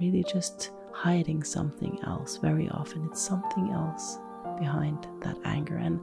really 0.00 0.24
just 0.32 0.70
hiding 0.92 1.42
something 1.44 1.98
else. 2.04 2.36
Very 2.38 2.68
often 2.70 3.08
it's 3.10 3.20
something 3.20 3.70
else 3.70 4.18
behind 4.58 5.06
that 5.20 5.38
anger. 5.44 5.76
And 5.76 6.00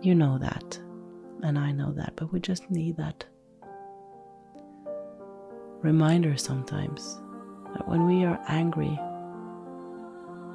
you 0.00 0.14
know 0.14 0.38
that. 0.38 0.78
And 1.42 1.58
i 1.58 1.72
know 1.72 1.92
that. 1.92 2.14
But 2.16 2.32
we 2.32 2.40
just 2.40 2.70
need 2.70 2.96
that 2.96 3.24
reminder 5.80 6.36
sometimes 6.36 7.20
that 7.74 7.88
when 7.88 8.06
we 8.06 8.24
are 8.24 8.40
angry 8.48 8.98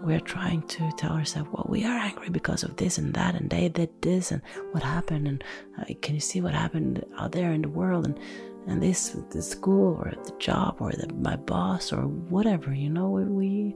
we're 0.04 0.20
trying 0.20 0.62
to 0.68 0.90
tell 0.98 1.12
ourselves, 1.12 1.50
well, 1.52 1.66
we 1.68 1.84
are 1.84 1.98
angry 1.98 2.30
because 2.30 2.64
of 2.64 2.76
this 2.78 2.98
and 2.98 3.14
that, 3.14 3.36
and 3.36 3.50
they 3.50 3.68
did 3.70 3.90
this, 4.02 4.32
and 4.32 4.42
what 4.72 4.84
happened, 4.84 5.28
and 5.28 5.44
uh, 5.80 5.86
can 6.02 6.16
you 6.16 6.22
see 6.22 6.40
what 6.40 6.54
happened 6.54 7.06
out 7.18 7.32
there 7.32 7.52
in 7.52 7.62
the 7.62 7.70
world, 7.70 8.06
and 8.06 8.20
and 8.68 8.84
this 8.84 9.16
the 9.32 9.42
school 9.42 9.96
or 9.96 10.12
the 10.26 10.36
job 10.40 10.78
or 10.80 10.92
the, 10.92 11.12
my 11.14 11.36
boss 11.36 11.94
or 11.94 12.02
whatever, 12.02 12.74
you 12.74 12.90
know, 12.90 13.10
we 13.10 13.24
we 13.24 13.76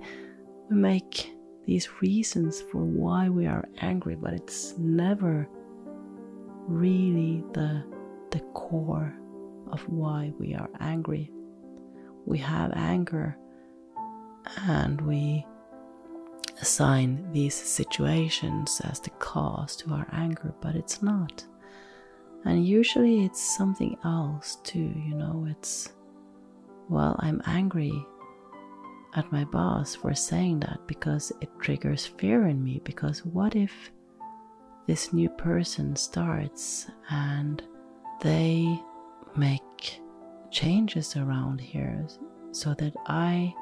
make 0.70 1.32
these 1.66 2.02
reasons 2.02 2.62
for 2.62 2.84
why 2.84 3.30
we 3.30 3.46
are 3.46 3.68
angry, 3.80 4.16
but 4.16 4.34
it's 4.34 4.78
never 4.78 5.48
really 6.68 7.44
the 7.54 7.84
the 8.32 8.40
core 8.54 9.14
of 9.72 9.82
why 9.88 10.34
we 10.38 10.54
are 10.54 10.70
angry. 10.80 11.32
We 12.26 12.38
have 12.40 12.72
anger 12.76 13.38
and 14.68 15.00
we 15.02 15.46
assign 16.62 17.32
these 17.32 17.56
situations 17.56 18.82
as 18.84 19.00
the 19.00 19.10
cause 19.12 19.76
to 19.78 19.92
our 19.92 20.08
anger, 20.12 20.54
but 20.62 20.76
it's 20.76 21.02
not. 21.02 21.46
And 22.46 22.66
usually 22.66 23.24
it's 23.26 23.42
something 23.58 23.98
else 24.04 24.58
too, 24.64 24.94
you 24.96 25.16
know, 25.16 25.48
it's, 25.50 25.94
well, 26.90 27.16
I'm 27.20 27.42
angry 27.46 28.06
at 29.16 29.32
my 29.32 29.44
boss 29.44 29.96
for 29.96 30.14
saying 30.16 30.62
that 30.62 30.80
because 30.88 31.32
it 31.42 31.50
triggers 31.60 32.06
fear 32.06 32.48
in 32.48 32.64
me. 32.64 32.82
Because 32.84 33.26
what 33.26 33.56
if 33.56 33.92
this 34.88 35.14
new 35.14 35.30
person 35.30 35.96
starts 35.96 36.88
and 37.10 37.62
they 38.22 38.80
make 39.36 40.02
changes 40.50 41.16
around 41.16 41.62
here 41.62 42.08
so 42.52 42.74
that 42.74 42.94
I 43.08 43.54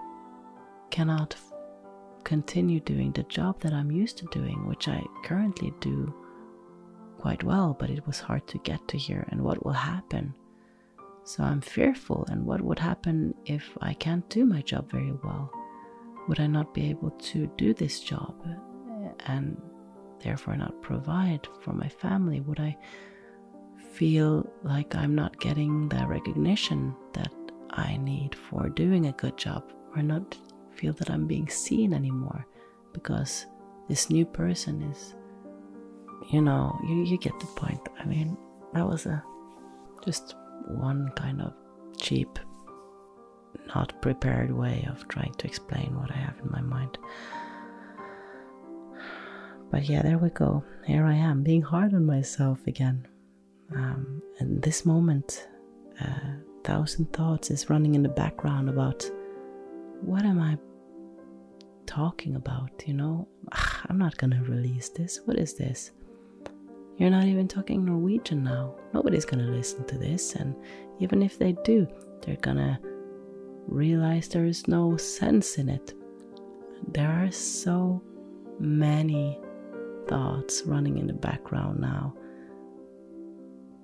cannot 0.89 1.35
continue 2.23 2.79
doing 2.79 3.11
the 3.11 3.23
job 3.23 3.59
that 3.61 3.73
I'm 3.73 3.91
used 3.91 4.17
to 4.19 4.25
doing, 4.31 4.67
which 4.67 4.87
I 4.87 5.01
currently 5.23 5.73
do 5.79 6.13
quite 7.19 7.43
well, 7.43 7.75
but 7.77 7.89
it 7.89 8.05
was 8.07 8.19
hard 8.19 8.47
to 8.47 8.57
get 8.59 8.87
to 8.87 8.97
here, 8.97 9.27
and 9.29 9.41
what 9.41 9.63
will 9.65 9.73
happen. 9.73 10.33
So 11.23 11.43
I'm 11.43 11.61
fearful, 11.61 12.25
and 12.29 12.45
what 12.45 12.61
would 12.61 12.79
happen 12.79 13.33
if 13.45 13.77
I 13.81 13.93
can't 13.93 14.27
do 14.29 14.45
my 14.45 14.61
job 14.61 14.89
very 14.89 15.13
well? 15.23 15.51
Would 16.27 16.39
I 16.39 16.47
not 16.47 16.73
be 16.73 16.89
able 16.89 17.11
to 17.11 17.47
do 17.57 17.73
this 17.73 17.99
job 17.99 18.35
and 19.25 19.59
therefore 20.23 20.55
not 20.55 20.81
provide 20.81 21.47
for 21.61 21.73
my 21.73 21.89
family? 21.89 22.41
Would 22.41 22.59
I 22.59 22.77
feel 23.93 24.49
like 24.63 24.95
I'm 24.95 25.15
not 25.15 25.39
getting 25.39 25.89
the 25.89 26.05
recognition 26.07 26.95
that 27.13 27.33
I 27.71 27.97
need 27.97 28.35
for 28.35 28.69
doing 28.69 29.07
a 29.07 29.13
good 29.13 29.37
job 29.37 29.63
or 29.95 30.01
not 30.01 30.37
feel 30.71 30.93
that 30.93 31.09
I'm 31.09 31.27
being 31.27 31.49
seen 31.49 31.93
anymore 31.93 32.45
because 32.93 33.47
this 33.87 34.09
new 34.09 34.25
person 34.25 34.81
is, 34.83 35.15
you 36.27 36.41
know, 36.41 36.77
you, 36.87 37.03
you 37.03 37.17
get 37.17 37.39
the 37.39 37.45
point. 37.47 37.87
I 37.99 38.05
mean, 38.05 38.37
that 38.73 38.87
was 38.87 39.05
a 39.05 39.23
just 40.05 40.35
one 40.67 41.11
kind 41.15 41.41
of 41.41 41.53
cheap, 41.99 42.39
not 43.75 43.99
prepared 44.01 44.51
way 44.51 44.87
of 44.89 45.07
trying 45.07 45.33
to 45.35 45.47
explain 45.47 45.95
what 45.99 46.11
I 46.11 46.17
have 46.17 46.35
in 46.43 46.51
my 46.51 46.61
mind. 46.61 46.97
But 49.71 49.87
yeah, 49.87 50.01
there 50.01 50.17
we 50.17 50.29
go. 50.29 50.63
Here 50.85 51.05
I 51.05 51.13
am, 51.13 51.43
being 51.43 51.61
hard 51.61 51.93
on 51.93 52.05
myself 52.05 52.65
again. 52.65 53.07
Um, 53.75 54.21
and 54.39 54.61
this 54.61 54.85
moment, 54.85 55.47
a 56.01 56.09
uh, 56.09 56.31
thousand 56.63 57.13
thoughts 57.13 57.51
is 57.51 57.69
running 57.69 57.93
in 57.93 58.01
the 58.01 58.09
background 58.09 58.69
about 58.69 59.09
what 60.01 60.25
am 60.25 60.39
I 60.39 60.57
talking 61.85 62.35
about? 62.35 62.71
You 62.85 62.93
know, 62.95 63.27
I'm 63.89 63.97
not 63.97 64.17
gonna 64.17 64.41
release 64.43 64.89
this. 64.89 65.19
What 65.25 65.37
is 65.37 65.53
this? 65.55 65.91
You're 66.99 67.09
not 67.09 67.25
even 67.25 67.47
talking 67.47 67.85
Norwegian 67.85 68.43
now. 68.43 68.75
Nobody's 68.93 69.23
gonna 69.23 69.43
listen 69.47 69.85
to 69.85 69.97
this, 69.97 70.35
and 70.35 70.53
even 70.99 71.23
if 71.23 71.39
they 71.39 71.53
do, 71.63 71.87
they're 72.21 72.35
gonna 72.35 72.77
realize 73.67 74.27
there 74.27 74.45
is 74.45 74.67
no 74.67 74.97
sense 74.97 75.57
in 75.57 75.69
it. 75.69 75.93
There 76.89 77.09
are 77.09 77.31
so 77.31 78.01
many 78.59 79.39
thoughts 80.07 80.63
running 80.65 80.97
in 80.97 81.07
the 81.07 81.13
background 81.13 81.79
now 81.79 82.13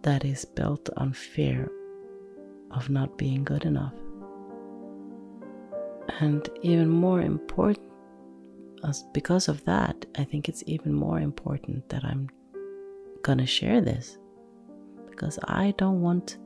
that 0.01 0.25
is 0.25 0.43
built 0.43 0.89
on 0.97 1.13
fear 1.13 1.71
of 2.71 2.89
not 2.89 3.17
being 3.17 3.45
good 3.45 3.63
enough. 3.63 3.93
And 6.19 6.49
even 6.63 6.89
more 6.89 7.21
important 7.21 7.85
because 9.13 9.47
of 9.47 9.63
that, 9.65 10.05
I 10.17 10.23
think 10.25 10.47
it's 10.49 10.63
even 10.67 10.93
more 10.93 11.19
important 11.19 11.87
that 11.89 12.03
I'm 12.03 12.29
gonna 13.25 13.45
share 13.45 13.81
this 13.81 14.19
because 15.09 15.39
I 15.45 15.73
don't 15.79 16.01
want 16.01 16.37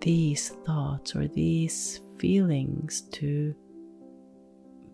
these 0.00 0.48
thoughts 0.64 1.14
or 1.14 1.28
these 1.28 2.00
feelings 2.18 3.02
to 3.12 3.54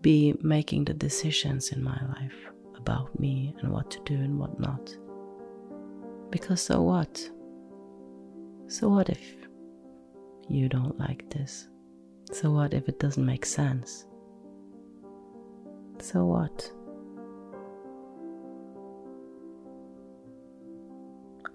be 0.01 0.35
making 0.41 0.83
the 0.83 0.93
decisions 0.93 1.69
in 1.69 1.81
my 1.81 1.99
life 2.19 2.35
about 2.75 3.17
me 3.17 3.55
and 3.59 3.71
what 3.71 3.89
to 3.91 3.99
do 4.03 4.15
and 4.15 4.37
what 4.37 4.59
not. 4.59 4.93
Because 6.31 6.61
so 6.61 6.81
what? 6.81 7.17
So 8.67 8.89
what 8.89 9.09
if 9.09 9.21
you 10.49 10.67
don't 10.67 10.99
like 10.99 11.29
this? 11.29 11.69
So 12.33 12.51
what 12.51 12.73
if 12.73 12.89
it 12.89 12.99
doesn't 12.99 13.25
make 13.25 13.45
sense? 13.45 14.05
So 16.01 16.25
what? 16.25 16.71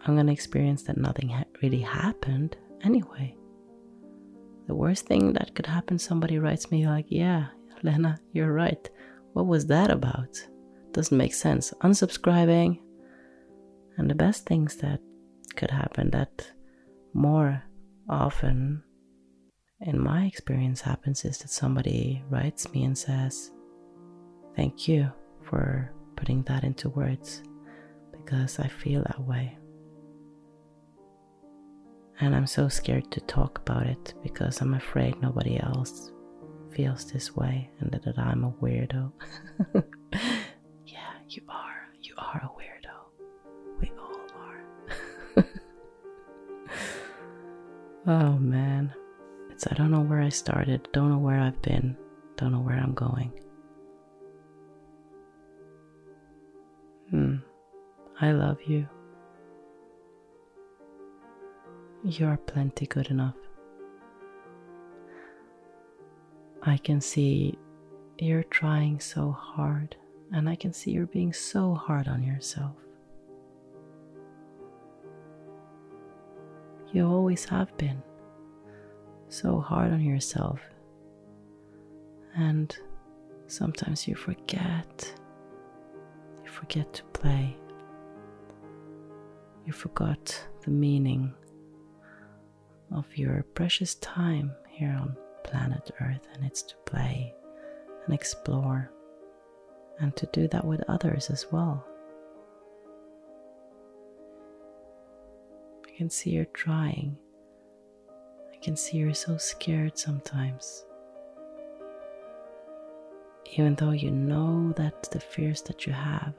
I'm 0.04 0.16
gonna 0.16 0.32
experience 0.32 0.82
that 0.84 0.98
nothing 0.98 1.30
ha- 1.30 1.44
really 1.62 1.80
happened 1.80 2.56
anyway. 2.82 3.36
The 4.66 4.74
worst 4.74 5.06
thing 5.06 5.32
that 5.34 5.54
could 5.54 5.66
happen, 5.66 5.98
somebody 5.98 6.38
writes 6.38 6.70
me 6.70 6.86
like, 6.86 7.06
Yeah, 7.08 7.46
Lena, 7.82 8.18
you're 8.32 8.52
right. 8.52 8.88
What 9.32 9.46
was 9.46 9.66
that 9.66 9.90
about? 9.90 10.36
Doesn't 10.92 11.16
make 11.16 11.34
sense. 11.34 11.72
Unsubscribing. 11.82 12.80
And 13.96 14.08
the 14.08 14.14
best 14.14 14.46
things 14.46 14.76
that 14.76 15.00
could 15.56 15.70
happen 15.70 16.10
that 16.10 16.50
more 17.12 17.62
often, 18.08 18.82
in 19.80 20.00
my 20.00 20.24
experience, 20.24 20.80
happens 20.80 21.24
is 21.24 21.38
that 21.38 21.50
somebody 21.50 22.24
writes 22.28 22.70
me 22.72 22.84
and 22.84 22.96
says, 22.96 23.50
Thank 24.56 24.88
you 24.88 25.10
for 25.42 25.92
putting 26.16 26.42
that 26.44 26.64
into 26.64 26.88
words 26.88 27.42
because 28.12 28.58
I 28.58 28.68
feel 28.68 29.02
that 29.02 29.20
way. 29.20 29.58
And 32.20 32.34
I'm 32.34 32.46
so 32.46 32.68
scared 32.68 33.10
to 33.12 33.20
talk 33.22 33.58
about 33.58 33.86
it 33.86 34.14
because 34.22 34.60
I'm 34.60 34.74
afraid 34.74 35.20
nobody 35.20 35.58
else 35.60 36.12
feels 36.70 37.10
this 37.10 37.34
way 37.34 37.70
and 37.80 37.90
that 37.92 38.18
I'm 38.18 38.44
a 38.44 38.50
weirdo. 38.52 39.12
yeah, 40.86 41.12
you 41.28 41.42
are. 41.48 41.88
You 42.02 42.14
are 42.18 42.42
a 42.44 42.50
weirdo. 42.58 42.96
We 43.80 43.92
all 43.98 44.20
are. 45.36 45.46
oh 48.06 48.38
man. 48.38 48.94
It's 49.50 49.66
I 49.68 49.74
don't 49.74 49.90
know 49.90 50.00
where 50.00 50.20
I 50.20 50.28
started, 50.30 50.88
don't 50.92 51.10
know 51.10 51.18
where 51.18 51.38
I've 51.40 51.62
been, 51.62 51.96
don't 52.36 52.52
know 52.52 52.60
where 52.60 52.76
I'm 52.76 52.94
going. 52.94 53.32
Hmm. 57.10 57.36
I 58.20 58.32
love 58.32 58.58
you. 58.66 58.88
You're 62.06 62.36
plenty 62.36 62.86
good 62.86 63.10
enough. 63.10 63.34
I 66.62 66.76
can 66.76 67.00
see 67.00 67.58
you're 68.18 68.42
trying 68.42 69.00
so 69.00 69.30
hard, 69.32 69.96
and 70.30 70.46
I 70.46 70.54
can 70.54 70.74
see 70.74 70.90
you're 70.90 71.06
being 71.06 71.32
so 71.32 71.72
hard 71.72 72.06
on 72.06 72.22
yourself. 72.22 72.76
You 76.92 77.08
always 77.08 77.46
have 77.46 77.74
been 77.78 78.02
so 79.30 79.58
hard 79.58 79.90
on 79.90 80.02
yourself, 80.02 80.60
and 82.36 82.76
sometimes 83.46 84.06
you 84.06 84.14
forget 84.14 85.14
You 86.44 86.50
forget 86.50 86.92
to 86.92 87.02
play. 87.14 87.56
You 89.64 89.72
forgot 89.72 90.38
the 90.64 90.70
meaning 90.70 91.32
of 92.94 93.16
your 93.16 93.44
precious 93.54 93.96
time 93.96 94.52
here 94.68 94.96
on 94.98 95.16
planet 95.42 95.90
Earth, 96.00 96.26
and 96.34 96.44
it's 96.44 96.62
to 96.62 96.74
play 96.86 97.34
and 98.04 98.14
explore 98.14 98.90
and 100.00 100.14
to 100.16 100.26
do 100.32 100.48
that 100.48 100.64
with 100.64 100.82
others 100.88 101.30
as 101.30 101.46
well. 101.52 101.84
I 105.86 105.96
can 105.96 106.10
see 106.10 106.30
you're 106.30 106.44
trying. 106.46 107.16
I 108.52 108.56
can 108.56 108.76
see 108.76 108.98
you're 108.98 109.14
so 109.14 109.36
scared 109.36 109.98
sometimes. 109.98 110.84
Even 113.56 113.74
though 113.76 113.92
you 113.92 114.10
know 114.10 114.72
that 114.72 115.04
the 115.12 115.20
fears 115.20 115.62
that 115.62 115.86
you 115.86 115.92
have 115.92 116.34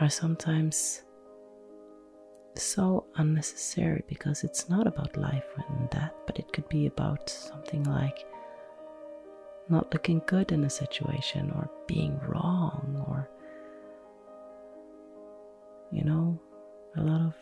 are 0.00 0.08
sometimes 0.08 1.02
so 2.54 3.06
unnecessary 3.16 4.02
because 4.08 4.44
it's 4.44 4.68
not 4.68 4.86
about 4.86 5.16
life 5.16 5.44
and 5.68 5.90
death, 5.90 6.12
but 6.26 6.38
it 6.38 6.52
could 6.52 6.68
be 6.68 6.86
about 6.86 7.28
something 7.28 7.84
like 7.84 8.26
not 9.68 9.92
looking 9.92 10.22
good 10.26 10.52
in 10.52 10.64
a 10.64 10.70
situation 10.70 11.50
or 11.54 11.70
being 11.86 12.18
wrong 12.26 13.04
or, 13.08 13.28
you 15.90 16.04
know, 16.04 16.38
a 16.96 17.00
lot 17.00 17.20
of 17.22 17.34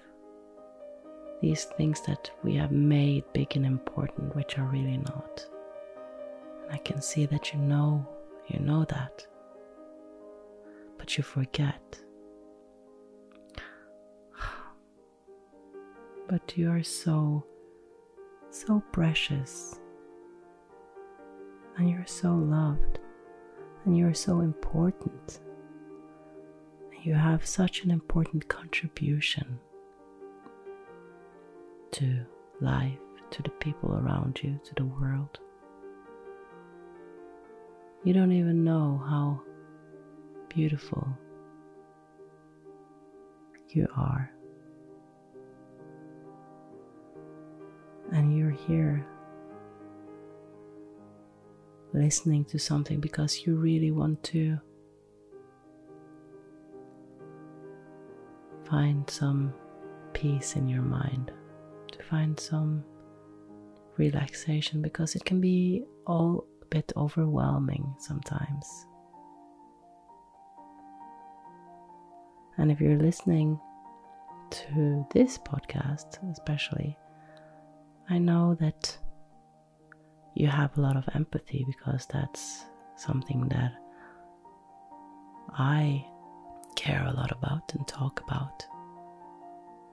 these 1.41 1.65
things 1.65 2.01
that 2.03 2.31
we 2.45 2.55
have 2.55 2.71
made 2.71 3.25
big 3.33 3.57
and 3.57 3.67
important, 3.67 4.35
which 4.37 4.59
are 4.59 4.67
really 4.67 4.99
not. 4.99 5.47
And 6.63 6.73
I 6.73 6.79
can 6.79 7.01
see 7.01 7.27
that 7.27 7.53
you 7.53 7.59
know, 7.59 8.07
you 8.49 8.61
know 8.61 8.85
that, 8.85 9.27
but 10.99 11.17
you 11.17 11.25
forget. 11.25 11.99
But 16.31 16.57
you 16.57 16.70
are 16.70 16.85
so, 16.85 17.45
so 18.51 18.81
precious 18.93 19.81
and 21.76 21.91
you're 21.91 22.07
so 22.07 22.33
loved 22.33 23.01
and 23.85 23.99
you're 23.99 24.14
so 24.14 24.39
important. 24.39 25.41
You 27.03 27.14
have 27.14 27.45
such 27.45 27.83
an 27.83 27.91
important 27.91 28.47
contribution 28.47 29.59
to 31.91 32.20
life, 32.61 33.01
to 33.33 33.43
the 33.43 33.51
people 33.51 33.97
around 33.97 34.39
you, 34.41 34.61
to 34.66 34.74
the 34.76 34.85
world. 34.85 35.41
You 38.05 38.12
don't 38.14 38.31
even 38.31 38.62
know 38.62 39.03
how 39.05 39.43
beautiful 40.49 41.09
you 43.70 43.89
are. 43.97 44.31
And 48.13 48.37
you're 48.37 48.51
here 48.51 49.07
listening 51.93 52.45
to 52.47 52.59
something 52.59 53.01
because 53.01 53.47
you 53.47 53.57
really 53.57 53.91
want 53.91 54.23
to 54.23 54.59
find 58.69 59.09
some 59.11 59.53
peace 60.13 60.57
in 60.57 60.69
your 60.69 60.83
mind, 60.83 61.33
to 61.93 62.03
find 62.05 62.39
some 62.39 62.85
relaxation 63.97 64.81
because 64.81 65.15
it 65.15 65.25
can 65.25 65.41
be 65.41 65.85
all 66.07 66.47
a 66.63 66.67
bit 66.67 66.93
overwhelming 66.97 67.95
sometimes. 67.99 68.87
And 72.59 72.71
if 72.71 72.81
you're 72.81 72.99
listening 72.99 73.59
to 74.51 75.07
this 75.13 75.39
podcast, 75.39 76.19
especially, 76.33 76.97
I 78.11 78.19
know 78.19 78.57
that 78.61 78.99
you 80.35 80.49
have 80.49 80.77
a 80.77 80.81
lot 80.81 80.97
of 80.97 81.09
empathy 81.15 81.65
because 81.65 82.07
that's 82.07 82.65
something 82.97 83.49
that 83.51 83.73
I 85.57 86.05
care 86.75 87.05
a 87.07 87.13
lot 87.13 87.31
about 87.31 87.73
and 87.73 87.87
talk 87.87 88.21
about. 88.27 88.67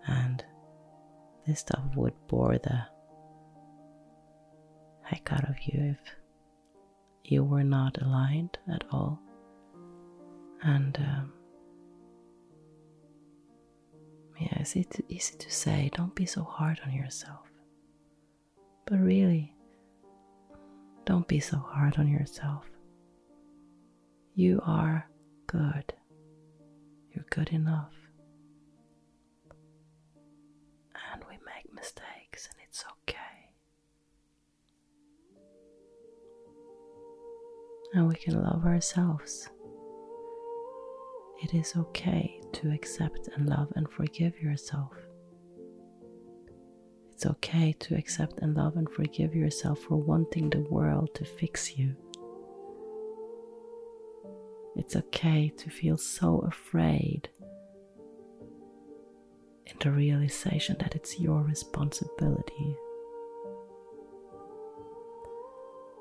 And 0.08 0.44
this 1.46 1.60
stuff 1.60 1.84
would 1.96 2.14
bore 2.28 2.58
the 2.58 2.82
heck 5.04 5.32
out 5.32 5.48
of 5.48 5.56
you 5.62 5.96
if 5.96 6.16
you 7.24 7.44
were 7.44 7.64
not 7.64 8.02
aligned 8.02 8.58
at 8.74 8.84
all. 8.92 9.20
And 10.64 10.98
um, 10.98 11.34
yeah, 14.40 14.58
it's 14.60 14.76
easy 14.76 15.38
to 15.38 15.52
say, 15.52 15.92
don't 15.94 16.16
be 16.16 16.26
so 16.26 16.44
hard 16.44 16.80
on 16.86 16.94
yourself. 16.94 17.47
But 18.90 19.00
really, 19.02 19.54
don't 21.06 21.28
be 21.28 21.42
so 21.42 21.58
hard 21.58 21.98
on 21.98 22.08
yourself. 22.08 22.64
You 24.34 24.62
are 24.66 25.10
good. 25.46 25.94
You're 27.12 27.26
good 27.30 27.50
enough. 27.50 27.94
And 31.14 31.24
we 31.30 31.36
make 31.46 31.74
mistakes, 31.74 32.48
and 32.50 32.62
it's 32.66 32.86
okay. 33.04 33.18
And 37.94 38.08
we 38.08 38.16
can 38.16 38.42
love 38.42 38.66
ourselves. 38.66 39.50
It 41.44 41.54
is 41.54 41.74
okay 41.76 42.42
to 42.54 42.72
accept 42.72 43.28
and 43.36 43.50
love 43.50 43.72
and 43.76 43.90
forgive 43.90 44.40
yourself. 44.42 44.94
It's 47.18 47.26
okay 47.26 47.74
to 47.80 47.96
accept 47.96 48.38
and 48.44 48.56
love 48.56 48.76
and 48.76 48.88
forgive 48.88 49.34
yourself 49.34 49.80
for 49.80 49.96
wanting 49.96 50.52
the 50.52 50.60
world 50.60 51.16
to 51.16 51.26
fix 51.26 51.76
you. 51.76 51.96
It's 54.76 54.96
okay 54.96 55.52
to 55.58 55.72
feel 55.72 55.98
so 55.98 56.38
afraid 56.48 57.28
in 59.66 59.78
the 59.82 59.90
realization 59.90 60.76
that 60.80 60.94
it's 60.94 61.20
your 61.20 61.42
responsibility. 61.42 62.78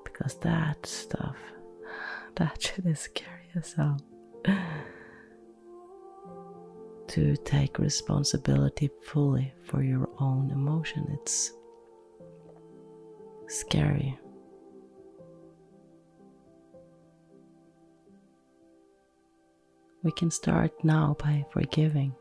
Because 0.05 0.35
that 0.41 0.85
stuff, 0.85 1.39
that 2.35 2.61
shit 2.61 2.85
is 2.85 3.01
scary 3.01 3.49
as 3.55 3.73
hell 3.73 3.99
to 7.09 7.37
take 7.37 7.79
responsibility 7.79 8.91
fully 9.05 9.53
for 9.65 9.83
your 9.83 10.09
own 10.19 10.51
emotion. 10.51 11.07
It's 11.21 11.53
scary. 13.49 14.19
We 20.03 20.13
can 20.13 20.31
start 20.31 20.73
now 20.85 21.17
by 21.19 21.45
forgiving 21.53 22.15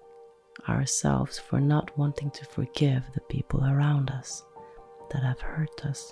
ourselves 0.68 1.38
for 1.38 1.60
not 1.60 1.96
wanting 1.98 2.32
to 2.32 2.46
forgive 2.46 3.04
the 3.14 3.22
people 3.30 3.64
around 3.64 4.10
us 4.10 4.44
that 5.12 5.22
have 5.22 5.40
hurt 5.40 5.86
us 5.86 6.12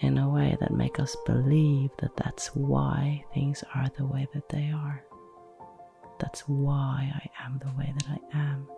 in 0.00 0.18
a 0.18 0.28
way 0.28 0.56
that 0.60 0.72
make 0.72 1.00
us 1.00 1.16
believe 1.24 1.90
that 1.98 2.14
that's 2.16 2.48
why 2.48 3.24
things 3.32 3.64
are 3.74 3.88
the 3.96 4.04
way 4.04 4.28
that 4.34 4.48
they 4.50 4.70
are. 4.70 5.02
That's 6.18 6.42
why 6.42 7.12
I 7.14 7.44
am 7.44 7.58
the 7.58 7.72
way 7.78 7.92
that 7.98 8.08
I 8.08 8.38
am. 8.38 8.68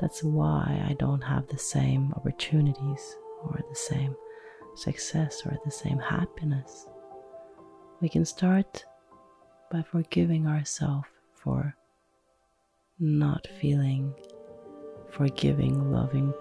That's 0.00 0.22
why 0.22 0.84
I 0.88 0.94
don't 0.94 1.22
have 1.22 1.48
the 1.48 1.58
same 1.58 2.12
opportunities 2.12 3.16
or 3.42 3.60
the 3.68 3.76
same 3.76 4.14
success 4.76 5.42
or 5.44 5.56
the 5.64 5.70
same 5.70 5.98
happiness. 5.98 6.86
We 8.00 8.08
can 8.08 8.24
start 8.24 8.84
by 9.70 9.82
forgiving 9.82 10.46
ourselves 10.46 11.08
for 11.34 11.74
not 13.00 13.46
feeling 13.60 14.14
forgiving, 15.10 15.90
loving 15.90 16.32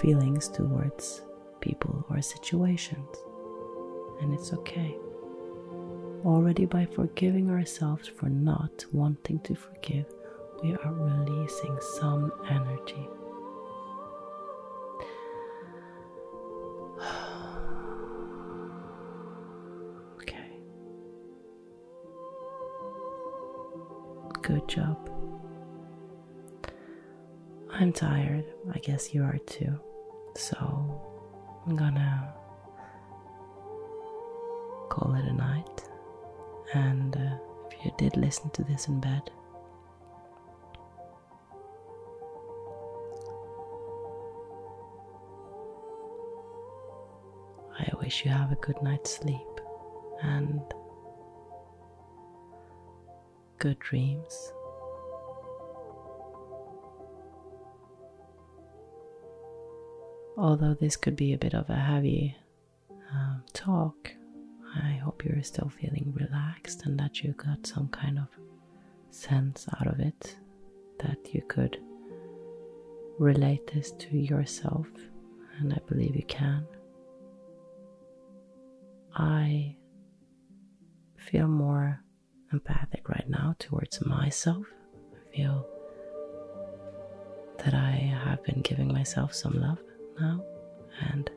feelings 0.00 0.48
towards 0.48 1.22
people 1.60 2.04
or 2.10 2.20
situations. 2.22 3.08
And 4.20 4.32
it's 4.32 4.52
okay 4.52 4.96
already 6.24 6.64
by 6.66 6.86
forgiving 6.86 7.50
ourselves 7.50 8.08
for 8.08 8.28
not 8.28 8.84
wanting 8.92 9.38
to 9.40 9.54
forgive, 9.54 10.06
we 10.62 10.72
are 10.74 10.92
releasing 10.92 11.78
some 11.98 12.32
energy. 12.48 13.08
okay. 20.22 20.50
Good 24.42 24.66
job. 24.68 25.10
I'm 27.70 27.92
tired. 27.92 28.44
I 28.72 28.78
guess 28.78 29.12
you 29.14 29.22
are 29.22 29.38
too. 29.46 29.78
So 30.36 30.56
I'm 31.66 31.76
gonna 31.76 32.32
call 34.90 35.14
it 35.14 35.24
a 35.24 35.32
night. 35.32 35.73
And 36.74 37.16
uh, 37.16 37.36
if 37.70 37.84
you 37.84 37.92
did 37.96 38.16
listen 38.16 38.50
to 38.50 38.64
this 38.64 38.88
in 38.88 39.00
bed, 39.00 39.30
I 47.78 47.90
wish 48.00 48.24
you 48.24 48.30
have 48.32 48.50
a 48.50 48.56
good 48.56 48.80
night's 48.82 49.14
sleep 49.16 49.38
and 50.22 50.60
good 53.58 53.78
dreams. 53.78 54.52
Although 60.36 60.74
this 60.74 60.96
could 60.96 61.14
be 61.14 61.32
a 61.32 61.38
bit 61.38 61.54
of 61.54 61.70
a 61.70 61.76
heavy 61.76 62.36
um, 63.12 63.44
talk, 63.52 64.10
I 64.76 64.94
hope 65.04 65.24
you're 65.24 65.42
still 65.42 65.68
feeling 65.80 66.12
relaxed 66.16 66.84
and 66.86 66.98
that 66.98 67.22
you 67.22 67.32
got 67.32 67.66
some 67.66 67.88
kind 67.88 68.18
of 68.18 68.28
sense 69.10 69.66
out 69.78 69.86
of 69.86 70.00
it, 70.00 70.36
that 70.98 71.32
you 71.32 71.42
could 71.48 71.78
relate 73.18 73.66
this 73.72 73.92
to 73.92 74.18
yourself, 74.18 74.88
and 75.58 75.72
I 75.72 75.78
believe 75.86 76.16
you 76.16 76.24
can. 76.24 76.66
I 79.14 79.76
feel 81.16 81.46
more 81.46 82.00
empathic 82.52 83.08
right 83.08 83.28
now 83.28 83.54
towards 83.60 84.04
myself. 84.04 84.66
I 85.14 85.36
feel 85.36 85.66
that 87.58 87.74
I 87.74 87.92
have 88.24 88.42
been 88.42 88.60
giving 88.62 88.88
myself 88.92 89.32
some 89.32 89.54
love 89.54 89.78
now, 90.20 90.42
and 91.10 91.30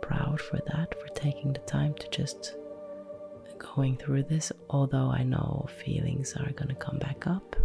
proud 0.00 0.40
for 0.40 0.58
that, 0.66 0.98
for 1.00 1.08
taking 1.14 1.52
the 1.52 1.60
time 1.60 1.94
to 1.94 2.08
just 2.10 2.56
going 3.58 3.96
through 3.96 4.24
this, 4.24 4.50
although 4.70 5.10
I 5.10 5.22
know 5.22 5.66
feelings 5.84 6.34
are 6.36 6.50
gonna 6.52 6.74
come 6.74 6.98
back 6.98 7.26
up. 7.26 7.56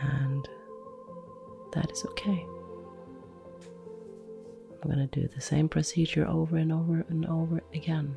And 0.00 0.48
that 1.72 1.90
is 1.92 2.04
okay. 2.04 2.44
I'm 4.82 4.90
gonna 4.90 5.06
do 5.06 5.28
the 5.28 5.40
same 5.40 5.68
procedure 5.68 6.26
over 6.26 6.56
and 6.56 6.72
over 6.72 7.04
and 7.08 7.24
over 7.26 7.62
again. 7.72 8.16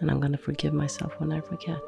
And 0.00 0.10
I'm 0.10 0.18
gonna 0.20 0.36
forgive 0.36 0.74
myself 0.74 1.14
when 1.18 1.32
I 1.32 1.40
forget. 1.40 1.80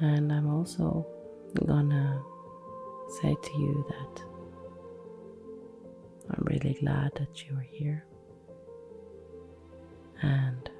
And 0.00 0.32
I'm 0.32 0.52
also 0.52 1.06
gonna 1.66 2.22
say 3.20 3.36
to 3.42 3.58
you 3.58 3.84
that 3.88 4.22
I'm 6.30 6.44
really 6.44 6.74
glad 6.80 7.12
that 7.16 7.44
you 7.44 7.56
are 7.56 7.66
here 7.70 8.04
and 10.22 10.70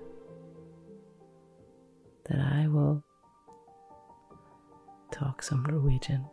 that 2.28 2.38
I 2.38 2.68
will 2.68 3.02
talk 5.10 5.42
some 5.42 5.64
Norwegian 5.64 6.24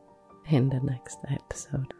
in 0.49 0.69
the 0.69 0.79
next 0.79 1.19
episode. 1.29 1.93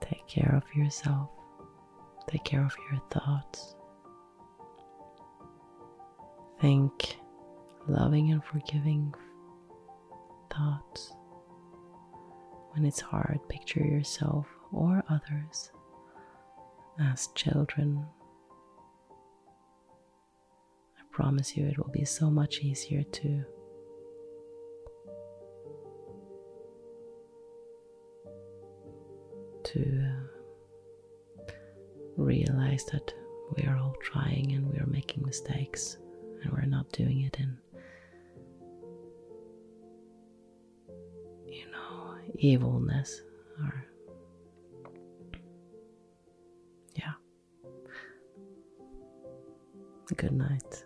Take 0.00 0.26
care 0.26 0.54
of 0.54 0.76
yourself, 0.76 1.30
take 2.28 2.44
care 2.44 2.64
of 2.64 2.74
your 2.90 3.00
thoughts. 3.10 3.74
Think 6.60 7.16
loving 7.86 8.32
and 8.32 8.42
forgiving 8.44 9.14
thoughts. 10.50 11.12
When 12.72 12.84
it's 12.84 13.00
hard, 13.00 13.38
picture 13.48 13.80
yourself 13.80 14.46
or 14.72 15.04
others 15.08 15.70
as 17.00 17.28
children. 17.36 18.04
I 20.98 21.02
promise 21.12 21.56
you 21.56 21.64
it 21.66 21.78
will 21.78 21.92
be 21.92 22.04
so 22.04 22.28
much 22.30 22.60
easier 22.60 23.02
to 23.04 23.44
to 29.64 29.80
uh, 31.40 31.52
realize 32.16 32.84
that 32.86 33.12
we 33.56 33.64
are 33.64 33.76
all 33.76 33.94
trying 34.02 34.52
and 34.52 34.66
we 34.72 34.78
are 34.78 34.86
making 34.86 35.22
mistakes 35.24 35.98
and 36.42 36.52
we're 36.52 36.64
not 36.64 36.90
doing 36.92 37.20
it 37.22 37.36
in 37.38 37.56
you 41.46 41.64
know 41.70 42.16
evilness 42.38 43.22
or 43.60 43.84
yeah. 46.94 47.12
Good 50.16 50.32
night 50.32 50.84